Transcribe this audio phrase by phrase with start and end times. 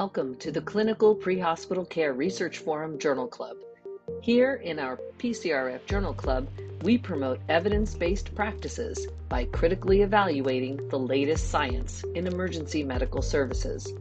[0.00, 3.58] Welcome to the Clinical Pre-Hospital Care Research Forum Journal Club.
[4.22, 6.48] Here in our PCRF Journal Club,
[6.80, 13.92] we promote evidence-based practices by critically evaluating the latest science in emergency medical services.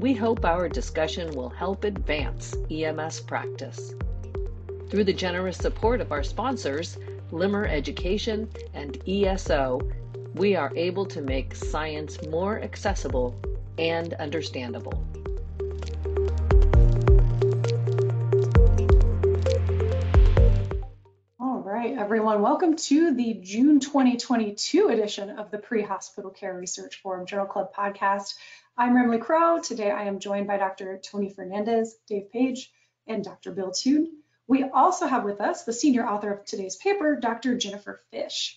[0.00, 3.94] We hope our discussion will help advance EMS practice.
[4.90, 6.98] Through the generous support of our sponsors,
[7.30, 9.80] Limmer Education and ESO,
[10.34, 13.40] we are able to make science more accessible
[13.78, 15.00] and understandable.
[21.98, 27.74] Everyone, welcome to the June 2022 edition of the Pre-Hospital Care Research Forum Journal Club
[27.74, 28.36] podcast.
[28.76, 29.60] I'm Remle Crowe.
[29.60, 31.00] Today I am joined by Dr.
[31.02, 32.72] Tony Fernandez, Dave Page,
[33.08, 33.50] and Dr.
[33.50, 34.12] Bill Toon.
[34.46, 37.58] We also have with us the senior author of today's paper, Dr.
[37.58, 38.54] Jennifer Fishe.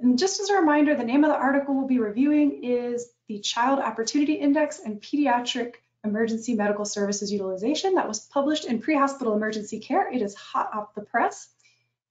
[0.00, 3.38] And just as a reminder, the name of the article we'll be reviewing is the
[3.38, 9.78] Child Opportunity Index and Pediatric Emergency Medical Services Utilization that was published in Pre-Hospital Emergency
[9.78, 10.12] Care.
[10.12, 11.48] It is hot off the press.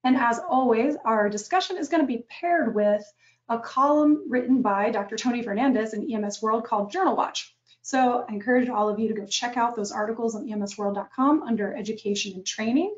[0.05, 3.03] And as always, our discussion is going to be paired with
[3.49, 5.15] a column written by Dr.
[5.15, 7.55] Tony Fernandez in EMS World called Journal Watch.
[7.81, 11.75] So I encourage all of you to go check out those articles on emsworld.com under
[11.75, 12.95] education and training.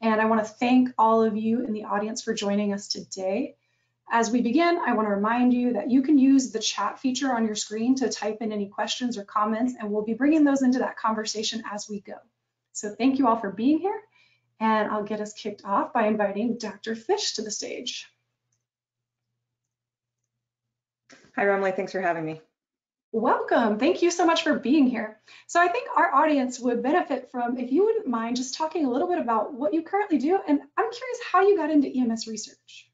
[0.00, 3.56] And I want to thank all of you in the audience for joining us today.
[4.10, 7.32] As we begin, I want to remind you that you can use the chat feature
[7.32, 10.62] on your screen to type in any questions or comments, and we'll be bringing those
[10.62, 12.18] into that conversation as we go.
[12.72, 14.00] So thank you all for being here,
[14.60, 16.94] and I'll get us kicked off by inviting Dr.
[16.94, 18.06] Fishe to the stage.
[21.36, 21.74] Hi, Remle.
[21.74, 22.40] Thanks for having me.
[23.12, 23.78] Welcome.
[23.78, 25.20] Thank you so much for being here.
[25.46, 28.90] So I think our audience would benefit from if you wouldn't mind just talking a
[28.90, 32.26] little bit about what you currently do, and I'm curious how you got into EMS
[32.26, 32.90] research.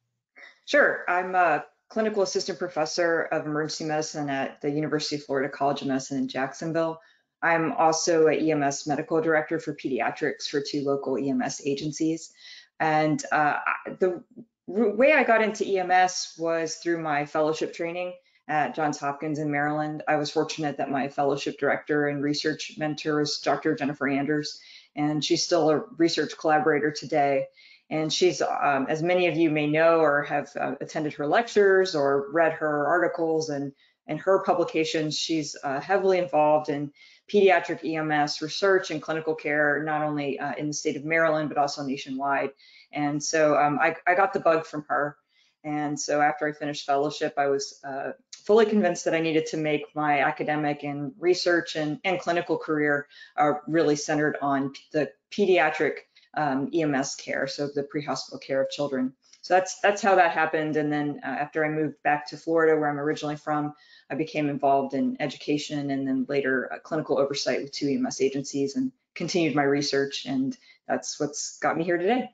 [0.67, 1.05] Sure.
[1.09, 5.89] I'm a clinical assistant professor of emergency medicine at the University of Florida College of
[5.89, 7.01] Medicine in Jacksonville.
[7.43, 12.33] I'm also a EMS medical director for pediatrics for two local EMS agencies.
[12.79, 13.59] And uh,
[13.99, 14.23] the
[14.67, 18.15] way I got into EMS was through my fellowship training
[18.49, 20.03] at Johns Hopkins in Maryland.
[20.09, 23.75] I was fortunate that my fellowship director and research mentor was Dr.
[23.75, 24.61] Jennifer Anders,
[24.97, 27.47] and she's still a research collaborator today.
[27.91, 31.95] And she's, um, as many of you may know or have uh, attended her lectures
[31.95, 33.73] or read her articles and,
[34.07, 36.93] and her publications, she's uh, heavily involved in
[37.33, 41.59] pediatric EMS research and clinical care, not only uh, in the state of Maryland, but
[41.59, 42.51] also nationwide.
[42.93, 45.17] And so um, I, I, got the bug from her.
[45.63, 49.57] And so after I finished fellowship, I was uh, fully convinced that I needed to
[49.57, 55.99] make my academic and research and, and clinical career uh, really centered on the pediatric
[56.35, 59.13] um, EMS care, so the pre-hospital care of children.
[59.43, 60.77] So that's that's how that happened.
[60.77, 63.75] And then uh, after I moved back to Florida, where I'm originally from,
[64.11, 68.77] I became involved in education and then later uh, clinical oversight with two EMS agencies
[68.77, 70.27] and continued my research.
[70.27, 70.57] And
[70.89, 72.31] that's what's got me here today.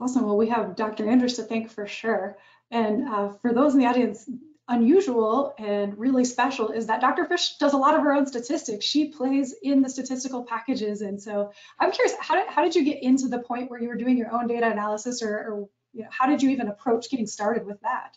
[0.00, 0.24] Awesome.
[0.24, 1.08] Well, we have Dr.
[1.08, 2.38] Anders to thank for sure.
[2.70, 4.28] And uh, for those in the audience,
[4.68, 7.26] unusual and really special is that Dr.
[7.26, 8.84] Fishe does a lot of her own statistics.
[8.84, 11.02] She plays in the statistical packages.
[11.02, 13.88] And so I'm curious, how did, how did you get into the point where you
[13.88, 17.10] were doing your own data analysis or, or you know, how did you even approach
[17.10, 18.16] getting started with that?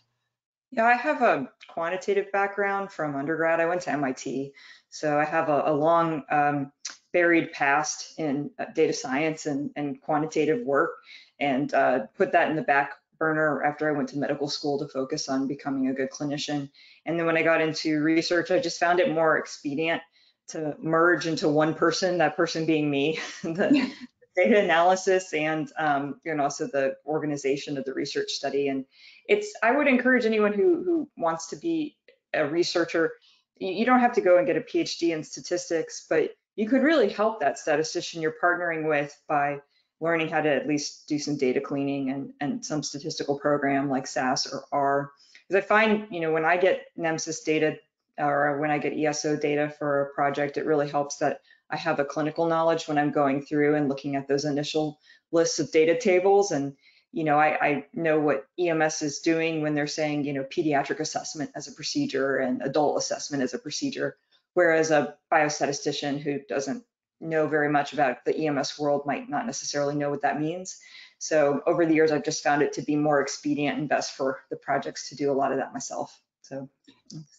[0.75, 3.59] Yeah, I have a quantitative background from undergrad.
[3.59, 4.53] I went to MIT.
[4.89, 6.71] So I have a, a long um,
[7.11, 10.91] buried past in uh, data science and, and quantitative work
[11.39, 14.87] and uh, put that in the back burner after I went to medical school to
[14.87, 16.71] focus on becoming a good clinician.
[17.05, 20.01] And then when I got into research, I just found it more expedient
[20.49, 23.91] to merge into one person, that person being me, the.
[24.35, 28.67] Data analysis and um, and also the organization of the research study.
[28.67, 28.85] And
[29.27, 31.97] it's I would encourage anyone who who wants to be
[32.33, 33.13] a researcher,
[33.59, 37.09] you don't have to go and get a PhD in statistics, but you could really
[37.09, 39.59] help that statistician you're partnering with by
[39.99, 44.05] learning how to at least do some data cleaning and, and some statistical program like
[44.05, 45.11] SAS or R.
[45.47, 47.77] Because I find, you know, when I get NEMSIS data
[48.17, 51.39] or when I get ESO data for a project, it really helps that
[51.69, 54.99] I have a clinical knowledge when I'm going through and looking at those initial
[55.31, 56.51] lists of data tables.
[56.51, 56.75] And,
[57.11, 60.99] you know, I, I know what EMS is doing when they're saying, you know, pediatric
[60.99, 64.17] assessment as a procedure and adult assessment as a procedure.
[64.53, 66.83] Whereas a biostatistician who doesn't
[67.19, 70.77] know very much about the EMS world might not necessarily know what that means.
[71.17, 74.41] So over the years, I've just found it to be more expedient and best for
[74.49, 76.19] the projects to do a lot of that myself.
[76.43, 76.69] So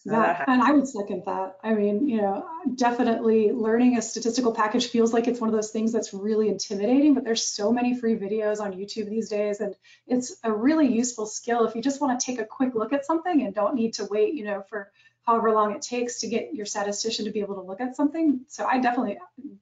[0.03, 1.57] yeah, and I would second that.
[1.63, 5.71] I mean, you know, definitely learning a statistical package feels like it's one of those
[5.71, 9.75] things that's really intimidating, but there's so many free videos on YouTube these days, and
[10.07, 13.05] it's a really useful skill if you just want to take a quick look at
[13.05, 14.91] something and don't need to wait, you know, for
[15.23, 18.41] however long it takes to get your statistician to be able to look at something.
[18.47, 19.17] So I definitely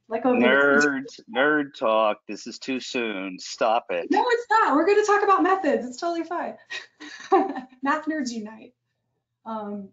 [0.08, 2.20] like nerd nerd talk.
[2.28, 3.40] This is too soon.
[3.40, 4.08] Stop it.
[4.12, 4.76] No, it's not.
[4.76, 5.86] We're going to talk about methods.
[5.86, 6.56] It's totally fine.
[7.82, 8.74] Math nerds unite.
[9.46, 9.90] Um,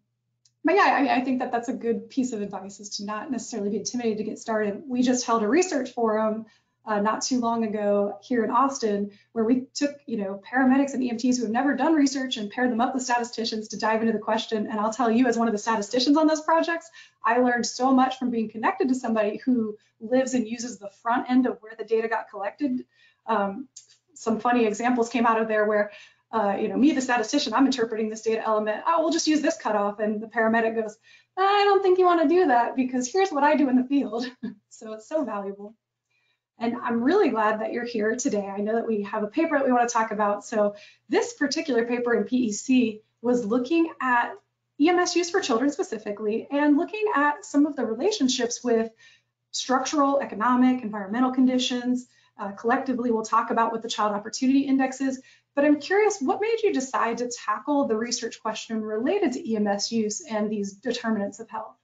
[0.64, 3.30] but yeah, I, I, think that that's a good piece of advice is to not
[3.30, 4.82] necessarily be intimidated to get started.
[4.86, 6.46] We just held a research forum
[6.86, 11.02] uh, not too long ago here in Austin, where we took, you know, paramedics and
[11.02, 14.12] EMTs who have never done research and paired them up with statisticians to dive into
[14.12, 14.66] the question.
[14.66, 16.90] And I'll tell you, as one of the statisticians on those projects,
[17.24, 21.30] I learned so much from being connected to somebody who lives and uses the front
[21.30, 22.84] end of where the data got collected.
[23.26, 23.68] Um,
[24.14, 25.92] some funny examples came out of there where
[26.32, 28.82] uh, you know, me, the statistician, I'm interpreting this data element.
[28.86, 29.98] Oh, we'll just use this cutoff.
[29.98, 30.96] And the paramedic goes,
[31.36, 33.84] I don't think you want to do that because here's what I do in the
[33.84, 34.30] field.
[34.68, 35.74] so it's so valuable.
[36.58, 38.46] And I'm really glad that you're here today.
[38.46, 40.44] I know that we have a paper that we want to talk about.
[40.44, 40.76] So
[41.08, 44.34] this particular paper in PEC was looking at
[44.80, 48.90] EMS use for children specifically and looking at some of the relationships with
[49.50, 52.06] structural, economic, environmental conditions.
[52.38, 55.20] Uh, collectively, we'll talk about what the child opportunity index is,
[55.56, 59.90] but I'm curious, what made you decide to tackle the research question related to EMS
[59.90, 61.76] use and these determinants of health?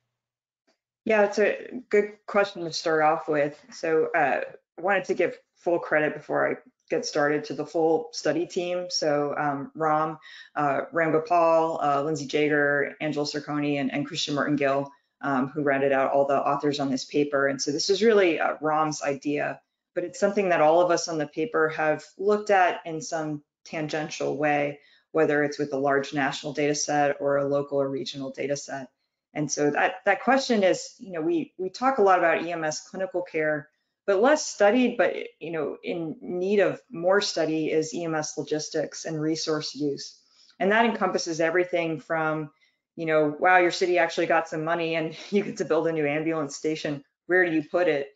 [1.05, 3.57] Yeah, it's a good question to start off with.
[3.71, 4.41] So uh,
[4.79, 6.57] wanted to give full credit before I
[6.91, 8.87] get started to the full study team.
[8.89, 10.19] So um, Ram,
[10.55, 14.91] uh, Ramgopal, uh, Lindsay Jaeger, Angela Cercone, and, and Christian Martin-Gill,
[15.21, 17.49] um, who rounded out all the authors on this paper.
[17.49, 19.61] And so this is really uh, Ram's idea,
[19.95, 23.43] but it's something that all of us on the paper have looked at in some
[23.67, 24.81] tangential way,
[25.13, 28.89] whether it's with a large national data set or a local or regional data set.
[29.35, 32.89] And so that, that question is, you know, we, we talk a lot about EMS
[32.91, 33.69] clinical care,
[34.07, 39.21] but less studied, but, you know, in need of more study is EMS logistics and
[39.21, 40.19] resource use.
[40.59, 42.51] And that encompasses everything from,
[42.95, 45.93] you know, wow, your city actually got some money and you get to build a
[45.93, 47.05] new ambulance station.
[47.27, 48.09] Where do you put it?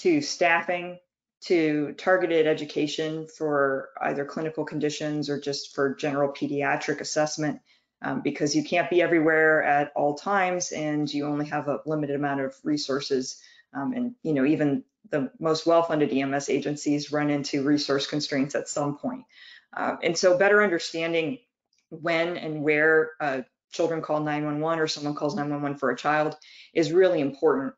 [0.00, 0.98] To staffing,
[1.42, 7.60] to targeted education for either clinical conditions or just for general pediatric assessment
[8.02, 12.16] um, because you can't be everywhere at all times and you only have a limited
[12.16, 13.40] amount of resources.
[13.74, 18.68] Um, and, you know, even the most well-funded EMS agencies run into resource constraints at
[18.68, 19.24] some point.
[19.76, 21.38] Uh, and so better understanding
[21.90, 23.42] when and where uh,
[23.72, 26.36] children call 911 or someone calls 911 for a child
[26.74, 27.74] is really important.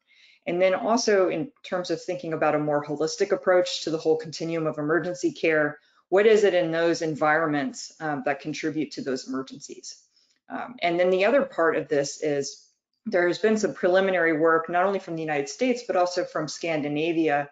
[0.48, 4.16] And then also in terms of thinking about a more holistic approach to the whole
[4.16, 5.78] continuum of emergency care,
[6.08, 10.02] what is it in those environments um, that contribute to those emergencies?
[10.48, 12.66] Um, and then the other part of this is
[13.04, 16.48] there has been some preliminary work, not only from the United States, but also from
[16.48, 17.50] Scandinavia,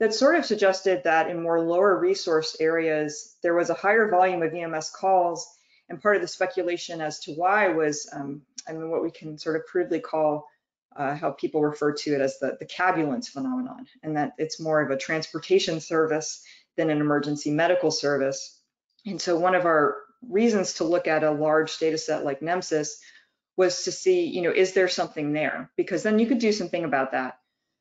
[0.00, 4.42] that sort of suggested that in more lower resource areas, there was a higher volume
[4.42, 5.46] of EMS calls.
[5.90, 9.36] And part of the speculation as to why was, um, I mean, what we can
[9.36, 10.46] sort of crudely call
[10.96, 14.80] uh, how people refer to it as the, the cabulance phenomenon, and that it's more
[14.80, 16.42] of a transportation service
[16.76, 18.60] than an emergency medical service.
[19.06, 19.96] And so one of our
[20.28, 22.96] reasons to look at a large data set like NEMSIS
[23.56, 25.70] was to see, you know, is there something there?
[25.76, 27.38] Because then you could do something about that.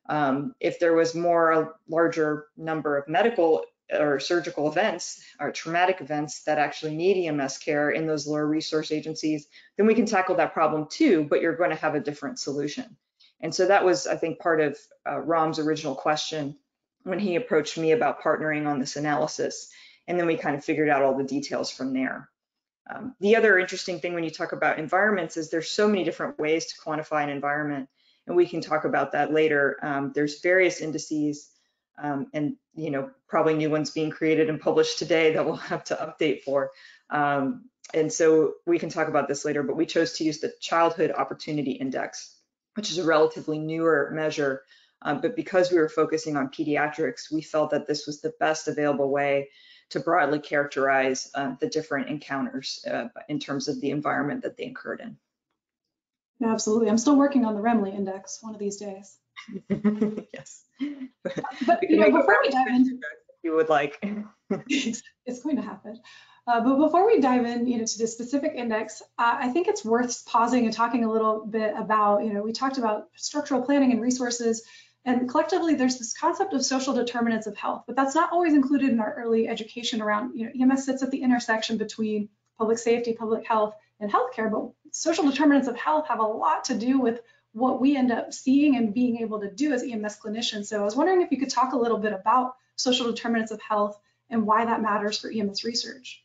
[0.09, 6.01] Um, if there was more, a larger number of medical or surgical events or traumatic
[6.01, 9.47] events that actually need EMS care in those lower resource agencies,
[9.77, 12.97] then we can tackle that problem too, but you're going to have a different solution.
[13.39, 16.55] And so that was, I think, part of uh, Ram's original question
[17.03, 19.69] when he approached me about partnering on this analysis.
[20.07, 22.29] And then we kind of figured out all the details from there.
[22.89, 26.39] Um, the other interesting thing when you talk about environments is there's so many different
[26.39, 27.89] ways to quantify an environment,
[28.25, 29.77] and we can talk about that later.
[29.81, 31.49] Um, there's various indices
[31.97, 35.83] um, and you know probably new ones being created and published today that we'll have
[35.85, 36.71] to update for.
[37.09, 40.51] Um, and so we can talk about this later, but we chose to use the
[40.59, 42.37] Childhood Opportunity Index
[42.77, 44.61] which is a relatively newer measure.
[45.01, 48.67] Um, but because we were focusing on pediatrics, we felt that this was the best
[48.67, 49.49] available way
[49.89, 54.65] to broadly characterize uh, the different encounters uh, in terms of the environment that they
[54.65, 55.17] occurred in.
[56.43, 56.89] Absolutely.
[56.89, 59.17] I'm still working on the Remle index one of these days.
[60.33, 60.63] yes.
[61.65, 62.99] But you know, before we dive into,
[63.43, 64.03] you would like.
[64.49, 65.99] it's going to happen.
[66.47, 69.67] Uh, but before we dive in, you know, to the specific index, uh, I think
[69.67, 73.61] it's worth pausing and talking a little bit about, you know, we talked about structural
[73.61, 74.63] planning and resources,
[75.03, 78.89] and collectively there's this concept of social determinants of health, but that's not always included
[78.91, 83.13] in our early education around, you know, EMS sits at the intersection between public safety,
[83.13, 87.19] public health, and healthcare, but social determinants of health have a lot to do with
[87.57, 90.67] what we end up seeing and being able to do as EMS clinicians.
[90.67, 93.59] So I was wondering if you could talk a little bit about social determinants of
[93.61, 93.99] health
[94.29, 96.23] and why that matters for EMS research.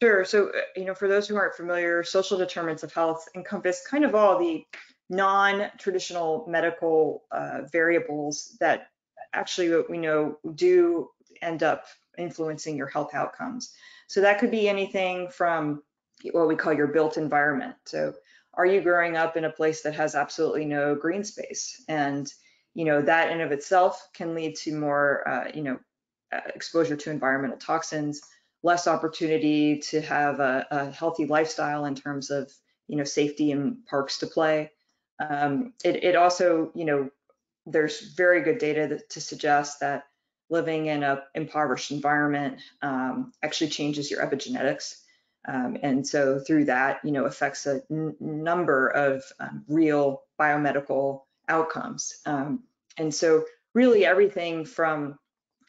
[0.00, 0.24] Sure.
[0.24, 4.04] So, uh, you know, for those who aren't familiar, social determinants of health encompass kind
[4.04, 4.64] of all the
[5.10, 8.90] non-traditional medical uh, variables that
[9.32, 11.08] actually what we know do
[11.42, 13.74] end up influencing your health outcomes.
[14.06, 15.82] So that could be anything from
[16.30, 17.74] what we call your built environment.
[17.86, 18.14] So
[18.58, 21.82] are you growing up in a place that has absolutely no green space?
[21.88, 22.30] And,
[22.74, 25.78] you know, that in of itself can lead to more, uh, you know,
[26.32, 28.20] uh, exposure to environmental toxins,
[28.64, 32.52] less opportunity to have a, a, healthy lifestyle in terms of,
[32.88, 34.72] you know, safety and parks to play.
[35.20, 37.10] Um, it, it also, you know,
[37.64, 40.06] there's very good data that, to suggest that
[40.50, 45.02] living in a impoverished environment um, actually changes your epigenetics.
[45.48, 52.20] Um, and so through that, you know, affects a number of um, real biomedical outcomes.
[52.26, 52.64] Um,
[52.98, 55.18] and so really everything from,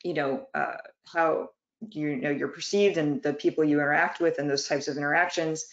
[0.03, 0.77] you know, uh,
[1.11, 1.49] how
[1.91, 5.65] you know you're perceived and the people you interact with and those types of interactions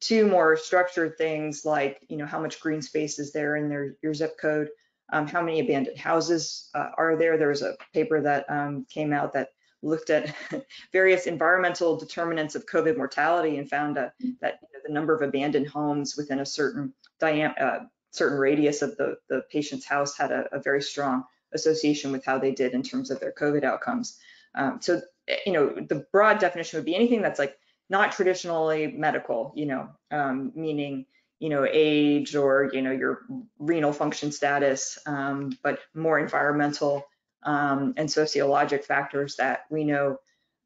[0.00, 3.96] to more structured things like, you know, how much green space is there in their,
[4.02, 4.70] your zip code,
[5.12, 7.36] um, how many abandoned houses uh, are there.
[7.36, 9.50] There was a paper that um, came out that
[9.82, 10.34] looked at
[10.92, 14.10] various environmental determinants of COVID mortality and found uh,
[14.40, 18.82] that you know, the number of abandoned homes within a certain diam uh, certain radius
[18.82, 22.72] of the, the patient's house had a, a, very strong association with how they did
[22.72, 24.18] in terms of their COVID outcomes.
[24.54, 27.56] Um, so, eh, you know, the broad definition would be anything that's like
[27.88, 31.06] not traditionally medical, you know, um, meaning,
[31.38, 33.22] you know, age or, you know, your
[33.58, 37.04] renal function status, um, but more environmental
[37.42, 40.18] um, and sociologic factors that we know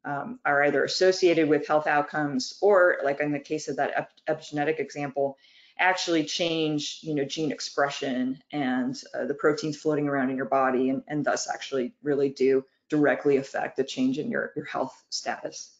[0.03, 4.11] um, are either associated with health outcomes or, like in the case of that ep
[4.27, 5.37] epigenetic example,
[5.77, 10.89] actually change, you know, gene expression and uh, the proteins floating around in your body,
[10.89, 15.71] and, and thus actually really do directly affect the change in your, your health status.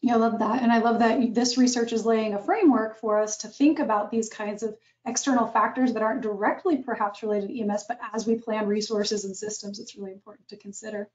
[0.00, 0.62] Yeah, I love that.
[0.62, 4.10] And I love that this research is laying a framework for us to think about
[4.10, 4.76] these kinds of
[5.08, 9.36] external factors that aren't directly perhaps related to EMS, but as we plan resources and
[9.36, 11.08] systems, it's really important to consider.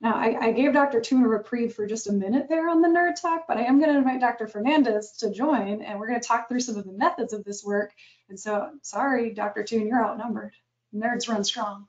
[0.00, 1.00] Now, I, I gave Dr.
[1.00, 3.78] Toon a reprieve for just a minute there on the nerd talk, but I am
[3.80, 4.46] going to invite Dr.
[4.46, 7.64] Fernandez to join, and we're going to talk through some of the methods of this
[7.64, 7.92] work.
[8.28, 9.64] And so, sorry, Dr.
[9.64, 10.52] Toon, you're outnumbered.
[10.94, 11.86] Nerds run strong.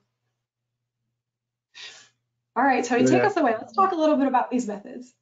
[2.56, 3.54] All right, Tony, take us away.
[3.56, 5.14] Let's talk a little bit about these methods.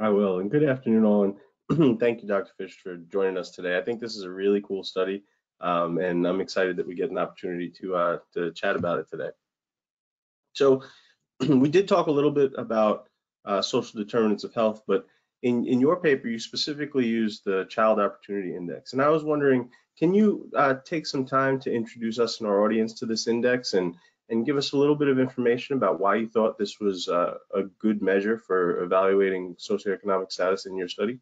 [0.00, 0.38] I will.
[0.38, 1.34] And good afternoon, all.
[1.70, 2.52] And thank you, Dr.
[2.60, 3.76] Fishe, for joining us today.
[3.76, 5.24] I think this is a really cool study,
[5.62, 9.08] um, and I'm excited that we get an opportunity to uh, to chat about it
[9.08, 9.30] today.
[10.52, 10.82] So
[11.48, 13.08] we did talk a little bit about
[13.44, 15.06] uh, social determinants of health, but
[15.42, 18.92] in, in your paper, you specifically used the Child Opportunity Index.
[18.92, 22.64] And I was wondering, can you uh, take some time to introduce us and our
[22.64, 23.94] audience to this index and
[24.28, 27.34] and give us a little bit of information about why you thought this was uh,
[27.54, 31.18] a good measure for evaluating socioeconomic status in your study?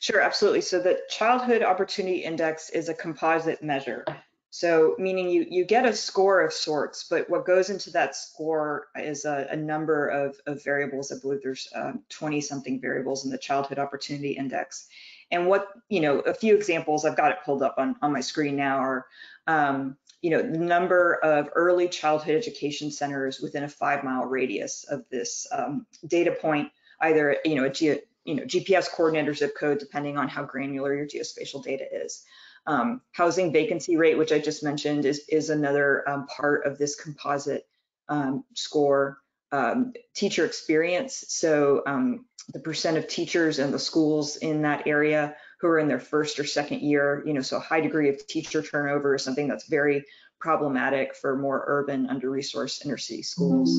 [0.00, 0.60] Sure, absolutely.
[0.60, 4.04] So the Childhood Opportunity Index is a composite measure.
[4.50, 8.88] So meaning you, you get a score of sorts, but what goes into that score
[8.96, 11.10] is a, a number of, of, variables.
[11.10, 11.72] I believe there's
[12.10, 14.88] 20 um, something variables in the Childhood Opportunity Index.
[15.30, 18.20] And what, you know, a few examples, I've got it pulled up on, on my
[18.20, 19.06] screen now are
[19.46, 24.84] um, you know, the number of early childhood education centers within a five mile radius
[24.84, 29.34] of this um, data point, either, you know, a G, you know, GPS coordinate or
[29.34, 32.24] zip code, depending on how granular your geospatial data is.
[32.66, 36.94] Um, housing vacancy rate, which I just mentioned, is, is another um, part of this
[36.94, 37.66] composite
[38.08, 39.18] um, score.
[39.50, 42.24] Um, teacher experience, so um,
[42.54, 46.38] the percent of teachers in the schools in that area who are in their first
[46.38, 49.68] or second year, you know, so a high degree of teacher turnover is something that's
[49.68, 50.04] very
[50.42, 53.78] problematic for more urban, under-resourced inner city schools.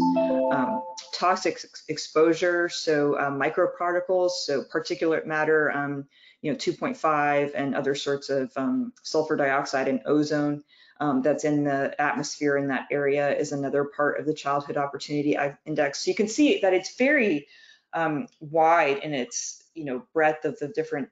[0.53, 0.81] Um,
[1.13, 6.07] toxic ex exposure, so uh, microparticles, so particulate matter, um,
[6.41, 10.63] you know, 2.5 and other sorts of um, sulfur dioxide and ozone
[11.01, 15.37] um, that's in the atmosphere in that area is another part of the childhood opportunity
[15.65, 16.05] index.
[16.05, 17.47] So you can see that it's very
[17.91, 21.09] um, wide in its you know breadth of the different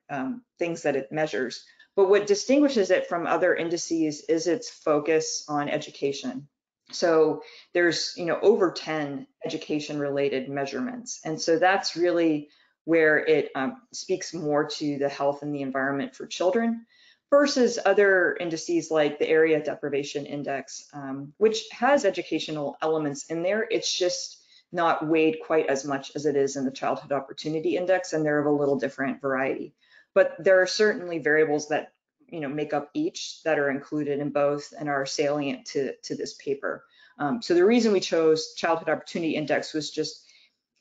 [0.57, 1.65] things that it measures.
[1.95, 6.47] But what distinguishes it from other indices is its focus on education.
[6.91, 7.43] So
[7.73, 12.49] there's you know over 10 education related measurements, and so that's really
[12.85, 16.85] where it um, speaks more to the health and the environment for children
[17.29, 23.65] versus other indices like the area deprivation index, um, which has educational elements in there.
[23.71, 24.37] It's just
[24.71, 28.39] not weighed quite as much as it is in the Childhood Opportunity Index, and they're
[28.39, 29.73] of a little different variety.
[30.13, 31.93] But there are certainly variables that
[32.27, 36.15] you know make up each that are included in both and are salient to, to
[36.15, 36.83] this paper.
[37.17, 40.25] Um, so the reason we chose Childhood Opportunity Index was just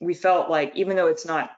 [0.01, 1.51] we felt like even though it's not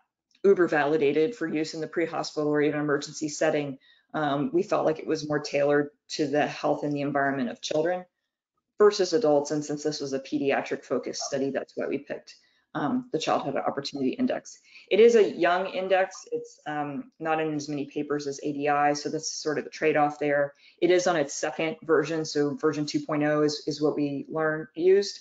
[0.45, 3.79] uber validated for use in the pre-hospital or even emergency setting.
[4.14, 7.62] Um, we felt like it was more tailored to the health and the environment of
[7.62, 8.05] children
[8.79, 9.52] versus adults.
[9.52, 12.35] And since this was a pediatric focused study, that's why we picked
[12.75, 14.59] um, the Childhood Opportunity Index.
[14.91, 16.26] It is a young index.
[16.33, 20.19] It's um, not in as many papers as ADI, so that's sort of the trade-off
[20.19, 20.55] there.
[20.81, 25.21] It is on its second version, so version 2.0 is, is what we learned used.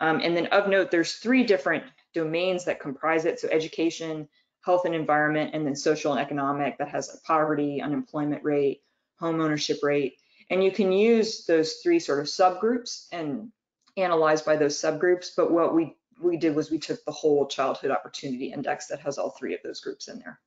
[0.00, 3.40] Um, and then of note, there's three different domains that comprise it.
[3.40, 4.28] So education,
[4.62, 8.82] health and environment, and then social and economic that has like poverty, unemployment rate,
[9.18, 10.14] home ownership rate.
[10.50, 13.52] And you can use those three sort of subgroups and
[13.96, 15.30] analyze by those subgroups.
[15.36, 19.18] But what we we did was we took the whole childhood opportunity index that has
[19.18, 20.40] all three of those groups in there.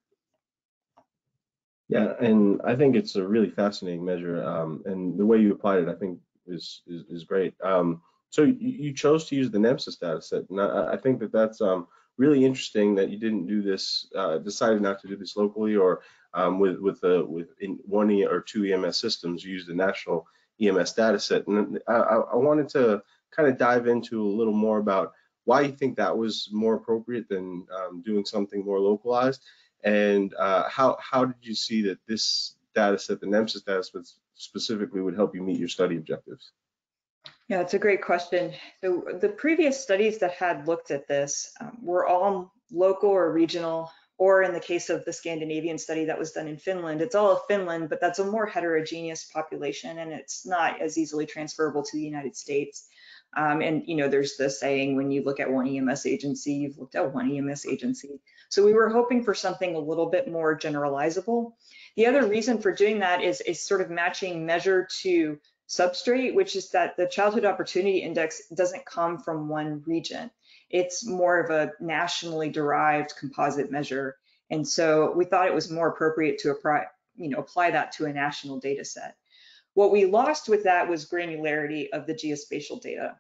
[1.90, 5.84] Yeah, and I think it's a really fascinating measure, um, and the way you applied
[5.84, 7.54] it, I think, is is, is great.
[7.62, 11.20] Um, so you, you, chose to use the NEMSIS data set, and I, I think
[11.20, 11.88] that that's um,
[12.18, 16.02] really interesting that you didn't do this, uh, decided not to do this locally or
[16.34, 17.50] um, with with a, with
[17.86, 19.44] one or two EMS systems.
[19.44, 20.26] You used the national
[20.62, 23.04] EMS data set, and I, I wanted to
[23.36, 25.14] kind of dive into a little more about
[25.46, 29.42] why do you think that was more appropriate than um, doing something more localized,
[29.84, 34.02] and uh, how how did you see that this data set, the NEMSIS data set
[34.36, 36.52] specifically, would help you meet your study objectives?
[37.50, 38.54] Yeah, it's a great question.
[38.82, 43.92] So the previous studies that had looked at this um, were all local or regional,
[44.18, 47.32] or in the case of the Scandinavian study that was done in Finland, it's all
[47.32, 51.98] of Finland, but that's a more heterogeneous population and it's not as easily transferable to
[51.98, 52.88] the United States.
[53.36, 56.78] Um, and you know, there's the saying when you look at one EMS agency, you've
[56.78, 58.20] looked at one EMS agency.
[58.50, 61.54] So we were hoping for something a little bit more generalizable.
[61.96, 66.56] The other reason for doing that is, a sort of matching measure to substrate, which
[66.56, 70.30] is that the childhood opportunity index doesn't come from one region.
[70.70, 74.18] It's more of a nationally derived composite measure.
[74.50, 78.06] And so we thought it was more appropriate to apply, you know, apply that to
[78.06, 79.16] a national data set.
[79.74, 83.18] What we lost with that was granularity of the geospatial data.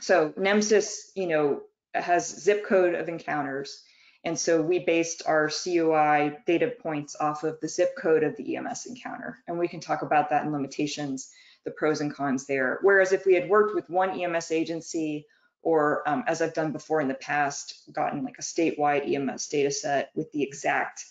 [0.00, 1.62] So NEMSIS, you know,
[1.94, 3.82] has zip code of encounters.
[4.24, 8.56] And so we based our COI data points off of the zip code of the
[8.56, 9.38] EMS encounter.
[9.48, 11.30] And we can talk about that in limitations,
[11.64, 12.78] the pros and cons there.
[12.82, 15.26] Whereas if we had worked with one EMS agency
[15.62, 19.70] or um, as I've done before in the past, gotten like a statewide EMS data
[19.70, 21.04] set with the exact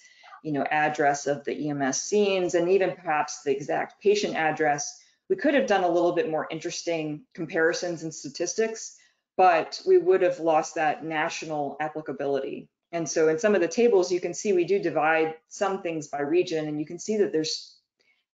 [0.44, 5.00] you know, address of the EMS scenes and even perhaps the exact patient address,
[5.30, 8.98] we could have done a little bit more interesting comparisons and statistics,
[9.38, 12.68] but we would have lost that national applicability.
[12.92, 16.08] And so in some of the tables, you can see we do divide some things
[16.08, 17.76] by region, and you can see that there's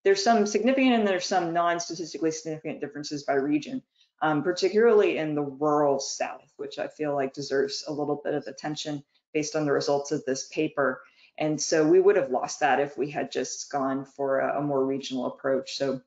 [0.05, 3.83] there's some significant and there's some non-statistically significant differences by region,
[4.21, 8.47] um, particularly in the rural South, which I feel like deserves a little bit of
[8.47, 9.03] attention
[9.33, 11.03] based on the results of this paper.
[11.39, 14.63] And so we would have lost that if we had just gone for a, a
[14.63, 15.75] more regional approach.
[15.77, 16.03] So,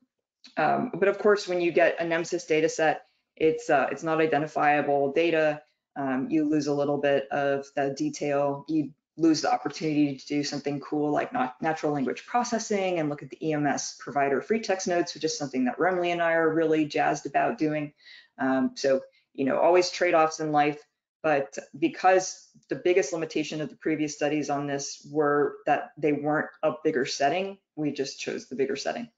[0.55, 3.05] um, but of course, when you get a NEMSIS data set,
[3.35, 5.61] it's, uh, it's not identifiable data.
[5.95, 8.65] Um, you lose a little bit of the detail.
[8.67, 13.31] You lose the opportunity to do something cool like natural language processing and look at
[13.31, 16.85] the EMS provider free text notes, which is something that Remle and I are really
[16.85, 17.93] jazzed about doing.
[18.37, 19.01] Um, so,
[19.33, 20.79] you know, always trade-offs in life.
[21.23, 26.49] But because the biggest limitation of the previous studies on this were that they weren't
[26.61, 29.09] a bigger setting, we just chose the bigger setting.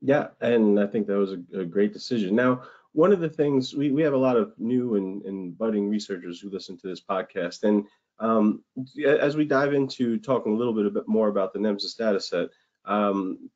[0.00, 2.34] Yeah, and I think that was a, a great decision.
[2.34, 5.88] Now, one of the things we, we have a lot of new and, and budding
[5.88, 7.86] researchers who listen to this podcast, and
[8.18, 8.62] um,
[9.06, 12.20] as we dive into talking a little bit, a bit more about the NEMSIS data
[12.20, 12.48] set,
[12.84, 13.50] um,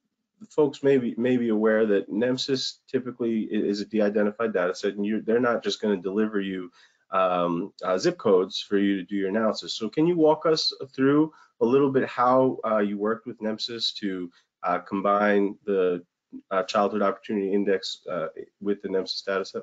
[0.50, 5.26] folks may be, may be aware that NEMSIS typically is a de-identified data set, and
[5.26, 6.70] they're not just going to deliver you
[7.10, 9.74] um, uh, zip codes for you to do your analysis.
[9.74, 13.94] So can you walk us through a little bit how uh, you worked with NEMSIS
[13.96, 14.30] to
[14.62, 16.02] uh, combine the
[16.50, 18.28] uh, Childhood Opportunity Index uh,
[18.60, 19.62] with the NEMSIS dataset?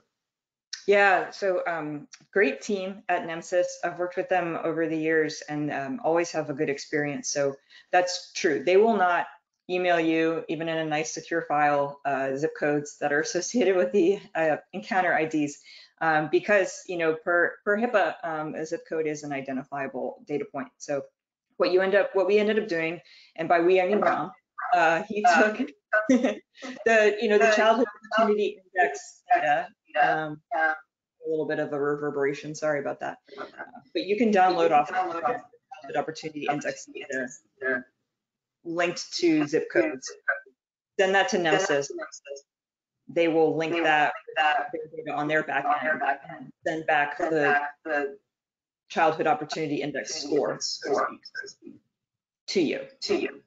[0.87, 3.65] Yeah, so um, great team at NEMSIS.
[3.83, 7.29] I've worked with them over the years and um, always have a good experience.
[7.29, 7.55] So
[7.91, 8.63] that's true.
[8.63, 9.27] They will not
[9.69, 13.91] email you, even in a nice secure file, uh, zip codes that are associated with
[13.91, 14.19] the
[14.73, 15.59] encounter IDs
[16.01, 20.45] um, because you know per per HIPAA, um, a zip code is an identifiable data
[20.51, 20.67] point.
[20.77, 21.03] So
[21.57, 22.99] what you end up, what we ended up doing,
[23.35, 24.31] and by we I mean Ram,
[24.73, 25.61] uh, he took
[26.09, 29.67] the you know the childhood opportunity index data.
[30.01, 32.55] Um, a little bit of a reverberation.
[32.55, 33.17] Sorry about that.
[33.37, 33.45] Uh,
[33.93, 37.83] but you can download off the opportunity index data
[38.63, 40.11] linked to zip codes.
[40.99, 41.89] Send that to NEMSIS
[43.13, 45.65] they will link that, that data on their back
[46.29, 48.17] end, send back the, the
[48.89, 50.59] childhood opportunity index score
[52.47, 52.79] to you.
[53.01, 53.41] To you.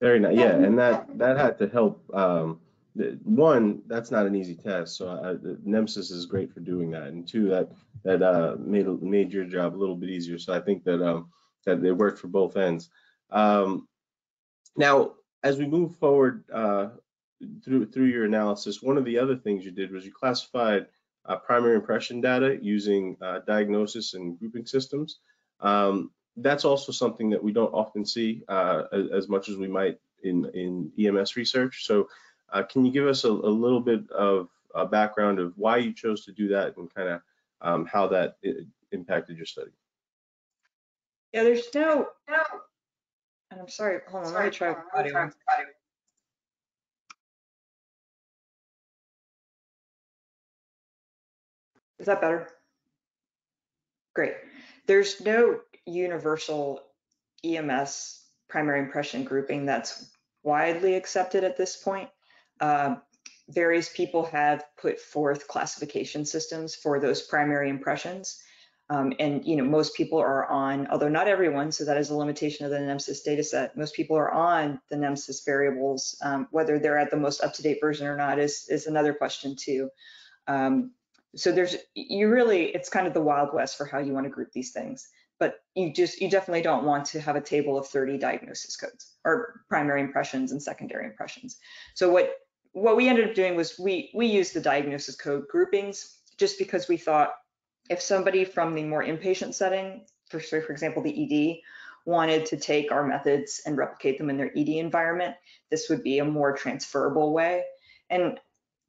[0.00, 0.36] Very nice.
[0.36, 2.02] Yeah, and that that had to help.
[2.14, 2.60] Um,
[3.24, 7.08] one, that's not an easy test, so I, the NEMSIS is great for doing that.
[7.08, 7.70] And two, that
[8.04, 10.38] that uh, made made your job a little bit easier.
[10.38, 11.28] So I think that um,
[11.64, 12.90] that it worked for both ends.
[13.30, 13.88] Um,
[14.76, 16.88] now, as we move forward uh,
[17.64, 20.86] through through your analysis, one of the other things you did was you classified
[21.26, 25.20] uh, primary impression data using uh, diagnosis and grouping systems.
[25.60, 29.68] Um, that's also something that we don't often see uh, as, as, much as we
[29.68, 31.86] might in, in EMS research.
[31.86, 32.08] So
[32.52, 35.92] uh, can you give us a, a little bit of a background of why you
[35.92, 37.20] chose to do that and kind of
[37.62, 38.36] um, how that
[38.92, 39.70] impacted your study?
[41.32, 42.42] Yeah, there's no, no.
[43.50, 45.30] And I'm sorry, hold on, sorry, let me try audio.
[51.98, 52.48] Is that better?
[54.14, 54.34] Great.
[54.86, 56.80] There's no universal
[57.44, 60.10] EMS primary impression grouping that's
[60.42, 62.08] widely accepted at this point.
[62.60, 62.96] Uh,
[63.48, 68.42] various people have put forth classification systems for those primary impressions.
[68.88, 72.16] Um, and you know, most people are on, although not everyone, so that is a
[72.16, 73.76] limitation of the NEMSIS data set.
[73.76, 76.16] Most people are on the NEMSIS variables.
[76.22, 79.90] Um, whether they're at the most up-to-date version or not is, is another question too.
[80.46, 80.92] Um,
[81.34, 84.30] so there's, you really, it's kind of the Wild West for how you want to
[84.30, 87.86] group these things but you just you definitely don't want to have a table of
[87.86, 91.58] 30 diagnosis codes or primary impressions and secondary impressions.
[91.94, 92.30] So what
[92.72, 96.88] what we ended up doing was we we used the diagnosis code groupings just because
[96.88, 97.32] we thought
[97.88, 101.60] if somebody from the more inpatient setting, for for example the ED,
[102.06, 105.34] wanted to take our methods and replicate them in their ED environment,
[105.70, 107.64] this would be a more transferable way.
[108.10, 108.38] And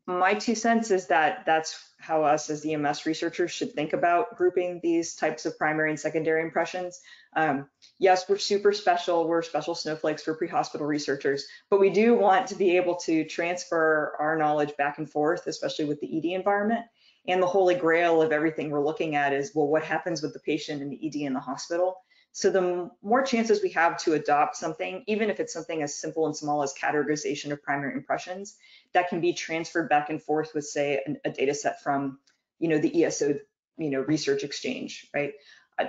[0.07, 4.79] my two cents is that that's how us as EMS researchers should think about grouping
[4.81, 7.01] these types of primary and secondary impressions.
[7.35, 7.67] Um,
[7.99, 9.27] yes, we're super special.
[9.27, 14.15] We're special snowflakes for pre-hospital researchers, but we do want to be able to transfer
[14.19, 16.85] our knowledge back and forth, especially with the ED environment.
[17.27, 20.39] And the holy grail of everything we're looking at is, well, what happens with the
[20.39, 21.97] patient in the ED in the hospital?
[22.37, 26.27] So the more chances we have to adopt something, even if it's something as simple
[26.27, 28.57] and small as categorization of primary impressions,
[28.93, 32.19] that can be transferred back and forth with, say, an, a data set from,
[32.59, 33.39] you know, the ESO,
[33.79, 35.33] you know, research exchange, right?
[35.79, 35.85] Uh,